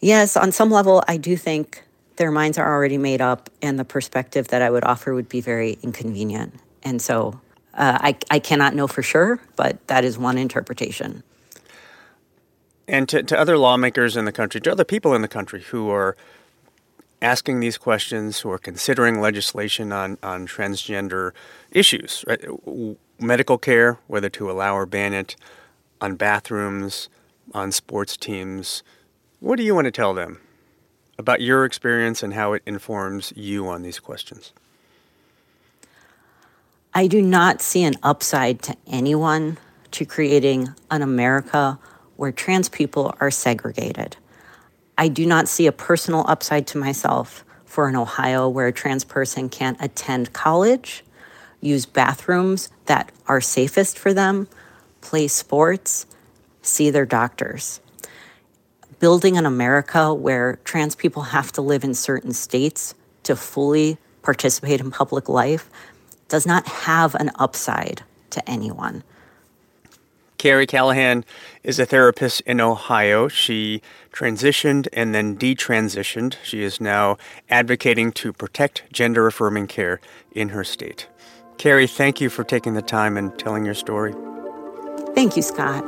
Yes, 0.00 0.36
on 0.36 0.50
some 0.52 0.70
level, 0.70 1.02
I 1.06 1.16
do 1.16 1.36
think 1.36 1.84
their 2.16 2.30
minds 2.30 2.58
are 2.58 2.68
already 2.68 2.98
made 2.98 3.20
up, 3.20 3.48
and 3.62 3.78
the 3.78 3.84
perspective 3.84 4.48
that 4.48 4.60
I 4.60 4.70
would 4.70 4.84
offer 4.84 5.14
would 5.14 5.28
be 5.28 5.40
very 5.40 5.78
inconvenient. 5.82 6.54
And 6.82 7.00
so 7.00 7.40
uh, 7.74 7.98
I, 8.00 8.16
I 8.30 8.38
cannot 8.38 8.74
know 8.74 8.86
for 8.86 9.02
sure, 9.02 9.40
but 9.56 9.86
that 9.86 10.04
is 10.04 10.18
one 10.18 10.36
interpretation. 10.36 11.22
And 12.88 13.08
to, 13.08 13.22
to 13.22 13.38
other 13.38 13.56
lawmakers 13.56 14.16
in 14.16 14.24
the 14.24 14.32
country, 14.32 14.60
to 14.62 14.72
other 14.72 14.84
people 14.84 15.14
in 15.14 15.22
the 15.22 15.28
country 15.28 15.62
who 15.62 15.88
are 15.90 16.16
asking 17.22 17.60
these 17.60 17.78
questions, 17.78 18.40
who 18.40 18.50
are 18.50 18.58
considering 18.58 19.20
legislation 19.20 19.92
on, 19.92 20.18
on 20.22 20.46
transgender 20.46 21.30
issues, 21.70 22.24
right? 22.26 22.44
medical 23.18 23.56
care, 23.56 23.98
whether 24.08 24.28
to 24.28 24.50
allow 24.50 24.76
or 24.76 24.84
ban 24.84 25.14
it, 25.14 25.36
on 26.00 26.16
bathrooms, 26.16 27.08
on 27.54 27.70
sports 27.70 28.16
teams, 28.16 28.82
what 29.40 29.56
do 29.56 29.62
you 29.62 29.74
want 29.74 29.84
to 29.86 29.90
tell 29.90 30.12
them 30.12 30.40
about 31.18 31.40
your 31.40 31.64
experience 31.64 32.22
and 32.22 32.34
how 32.34 32.52
it 32.52 32.62
informs 32.66 33.32
you 33.36 33.68
on 33.68 33.82
these 33.82 34.00
questions? 34.00 34.52
I 36.94 37.06
do 37.06 37.22
not 37.22 37.62
see 37.62 37.84
an 37.84 37.94
upside 38.02 38.62
to 38.62 38.76
anyone 38.86 39.58
to 39.92 40.04
creating 40.04 40.74
an 40.90 41.02
America 41.02 41.78
where 42.16 42.32
trans 42.32 42.68
people 42.68 43.14
are 43.20 43.30
segregated. 43.30 44.16
I 45.02 45.08
do 45.08 45.26
not 45.26 45.48
see 45.48 45.66
a 45.66 45.72
personal 45.72 46.24
upside 46.28 46.68
to 46.68 46.78
myself 46.78 47.44
for 47.64 47.88
an 47.88 47.96
Ohio 47.96 48.48
where 48.48 48.68
a 48.68 48.72
trans 48.72 49.02
person 49.02 49.48
can't 49.48 49.76
attend 49.80 50.32
college, 50.32 51.02
use 51.60 51.86
bathrooms 51.86 52.68
that 52.86 53.10
are 53.26 53.40
safest 53.40 53.98
for 53.98 54.14
them, 54.14 54.46
play 55.00 55.26
sports, 55.26 56.06
see 56.62 56.88
their 56.88 57.04
doctors. 57.04 57.80
Building 59.00 59.36
an 59.36 59.44
America 59.44 60.14
where 60.14 60.60
trans 60.62 60.94
people 60.94 61.22
have 61.22 61.50
to 61.50 61.62
live 61.62 61.82
in 61.82 61.94
certain 61.94 62.32
states 62.32 62.94
to 63.24 63.34
fully 63.34 63.98
participate 64.22 64.78
in 64.78 64.92
public 64.92 65.28
life 65.28 65.68
does 66.28 66.46
not 66.46 66.64
have 66.68 67.16
an 67.16 67.32
upside 67.40 68.04
to 68.30 68.48
anyone. 68.48 69.02
Carey 70.42 70.66
Callahan 70.66 71.24
is 71.62 71.78
a 71.78 71.86
therapist 71.86 72.40
in 72.40 72.60
Ohio. 72.60 73.28
She 73.28 73.80
transitioned 74.12 74.88
and 74.92 75.14
then 75.14 75.36
detransitioned. 75.36 76.34
She 76.42 76.64
is 76.64 76.80
now 76.80 77.16
advocating 77.48 78.10
to 78.14 78.32
protect 78.32 78.82
gender 78.92 79.28
affirming 79.28 79.68
care 79.68 80.00
in 80.32 80.48
her 80.48 80.64
state. 80.64 81.06
Carey, 81.58 81.86
thank 81.86 82.20
you 82.20 82.28
for 82.28 82.42
taking 82.42 82.74
the 82.74 82.82
time 82.82 83.16
and 83.16 83.38
telling 83.38 83.64
your 83.64 83.74
story. 83.74 84.14
Thank 85.14 85.36
you, 85.36 85.42
Scott. 85.42 85.86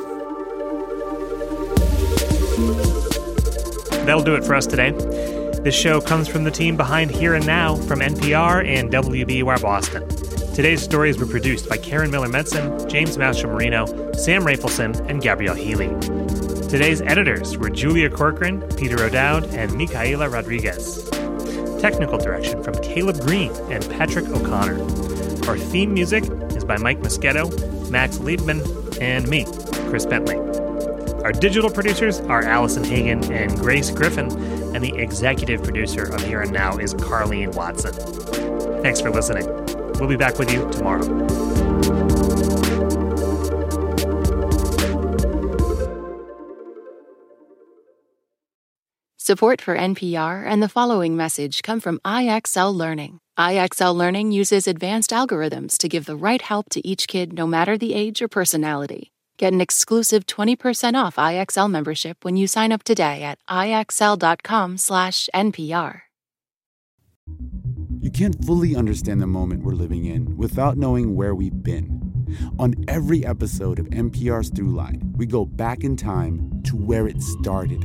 That'll 4.06 4.22
do 4.22 4.36
it 4.36 4.44
for 4.44 4.54
us 4.54 4.68
today. 4.68 4.92
This 5.64 5.74
show 5.74 6.00
comes 6.00 6.28
from 6.28 6.44
the 6.44 6.52
team 6.52 6.76
behind 6.76 7.10
Here 7.10 7.34
and 7.34 7.44
Now 7.44 7.74
from 7.74 7.98
NPR 7.98 8.64
and 8.64 8.92
WBUR 8.92 9.60
Boston. 9.60 10.33
Today's 10.54 10.80
stories 10.80 11.18
were 11.18 11.26
produced 11.26 11.68
by 11.68 11.76
Karyn 11.76 12.12
Miller 12.12 12.28
Medzon, 12.28 12.88
James 12.88 13.16
Mastromarino, 13.16 14.14
Sam 14.14 14.44
Raphelson, 14.44 14.94
and 15.10 15.20
Gabrielle 15.20 15.56
Healy. 15.56 15.88
Today's 16.68 17.00
editors 17.00 17.58
were 17.58 17.68
Julia 17.68 18.08
Corcoran, 18.08 18.60
Peter 18.76 19.02
O'Dowd, 19.02 19.52
and 19.52 19.74
Micaela 19.74 20.28
Rodriguez. 20.28 21.10
Technical 21.80 22.18
direction 22.18 22.62
from 22.62 22.74
Caleb 22.82 23.18
Green 23.22 23.50
and 23.68 23.84
Patrick 23.90 24.28
O'Connor. 24.28 24.80
Our 25.48 25.58
theme 25.58 25.92
music 25.92 26.22
is 26.52 26.64
by 26.64 26.78
Mike 26.78 27.00
Moschetto, 27.00 27.90
Max 27.90 28.18
Liebman, 28.18 28.62
and 29.02 29.26
me, 29.26 29.46
Chris 29.90 30.06
Bentley. 30.06 30.36
Our 31.24 31.32
digital 31.32 31.68
producers 31.68 32.20
are 32.20 32.44
Allison 32.44 32.84
Hagen 32.84 33.24
and 33.32 33.58
Grace 33.58 33.90
Griffin, 33.90 34.30
and 34.72 34.84
the 34.84 34.94
executive 34.98 35.64
producer 35.64 36.04
of 36.04 36.22
Here 36.22 36.42
and 36.42 36.52
Now 36.52 36.78
is 36.78 36.94
Carleen 36.94 37.52
Watson. 37.56 37.92
Thanks 38.84 39.00
for 39.00 39.10
listening. 39.10 39.63
We'll 40.04 40.10
be 40.10 40.16
back 40.18 40.38
with 40.38 40.52
you 40.52 40.70
tomorrow. 40.70 41.02
Support 49.16 49.62
for 49.62 49.74
NPR 49.74 50.44
and 50.46 50.62
the 50.62 50.68
following 50.68 51.16
message 51.16 51.62
come 51.62 51.80
from 51.80 52.00
IXL 52.04 52.74
Learning. 52.74 53.20
IXL 53.38 53.96
Learning 53.96 54.30
uses 54.30 54.68
advanced 54.68 55.08
algorithms 55.08 55.78
to 55.78 55.88
give 55.88 56.04
the 56.04 56.16
right 56.16 56.42
help 56.42 56.68
to 56.72 56.86
each 56.86 57.08
kid 57.08 57.32
no 57.32 57.46
matter 57.46 57.78
the 57.78 57.94
age 57.94 58.20
or 58.20 58.28
personality. 58.28 59.10
Get 59.38 59.54
an 59.54 59.62
exclusive 59.62 60.26
20% 60.26 61.02
off 61.02 61.16
IXL 61.16 61.70
membership 61.70 62.26
when 62.26 62.36
you 62.36 62.46
sign 62.46 62.72
up 62.72 62.82
today 62.82 63.22
at 63.22 63.38
IXL.com/NPR. 63.48 66.00
Can't 68.14 68.44
fully 68.44 68.76
understand 68.76 69.20
the 69.20 69.26
moment 69.26 69.64
we're 69.64 69.72
living 69.72 70.04
in 70.04 70.36
without 70.36 70.78
knowing 70.78 71.16
where 71.16 71.34
we've 71.34 71.64
been. 71.64 72.00
On 72.60 72.72
every 72.86 73.26
episode 73.26 73.80
of 73.80 73.86
NPR's 73.86 74.52
Throughline, 74.52 75.16
we 75.16 75.26
go 75.26 75.44
back 75.44 75.82
in 75.82 75.96
time 75.96 76.62
to 76.62 76.76
where 76.76 77.08
it 77.08 77.20
started. 77.20 77.84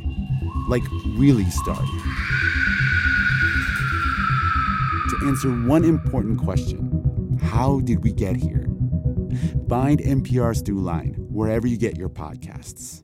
Like, 0.67 0.83
really 1.15 1.49
started. 1.49 1.89
To 5.09 5.25
answer 5.25 5.49
one 5.49 5.83
important 5.83 6.39
question 6.39 7.39
How 7.41 7.79
did 7.79 8.03
we 8.03 8.13
get 8.13 8.35
here? 8.35 8.67
Find 9.67 9.99
NPR's 9.99 10.61
Throughline 10.61 11.17
wherever 11.31 11.65
you 11.65 11.75
get 11.75 11.97
your 11.97 12.09
podcasts. 12.09 13.01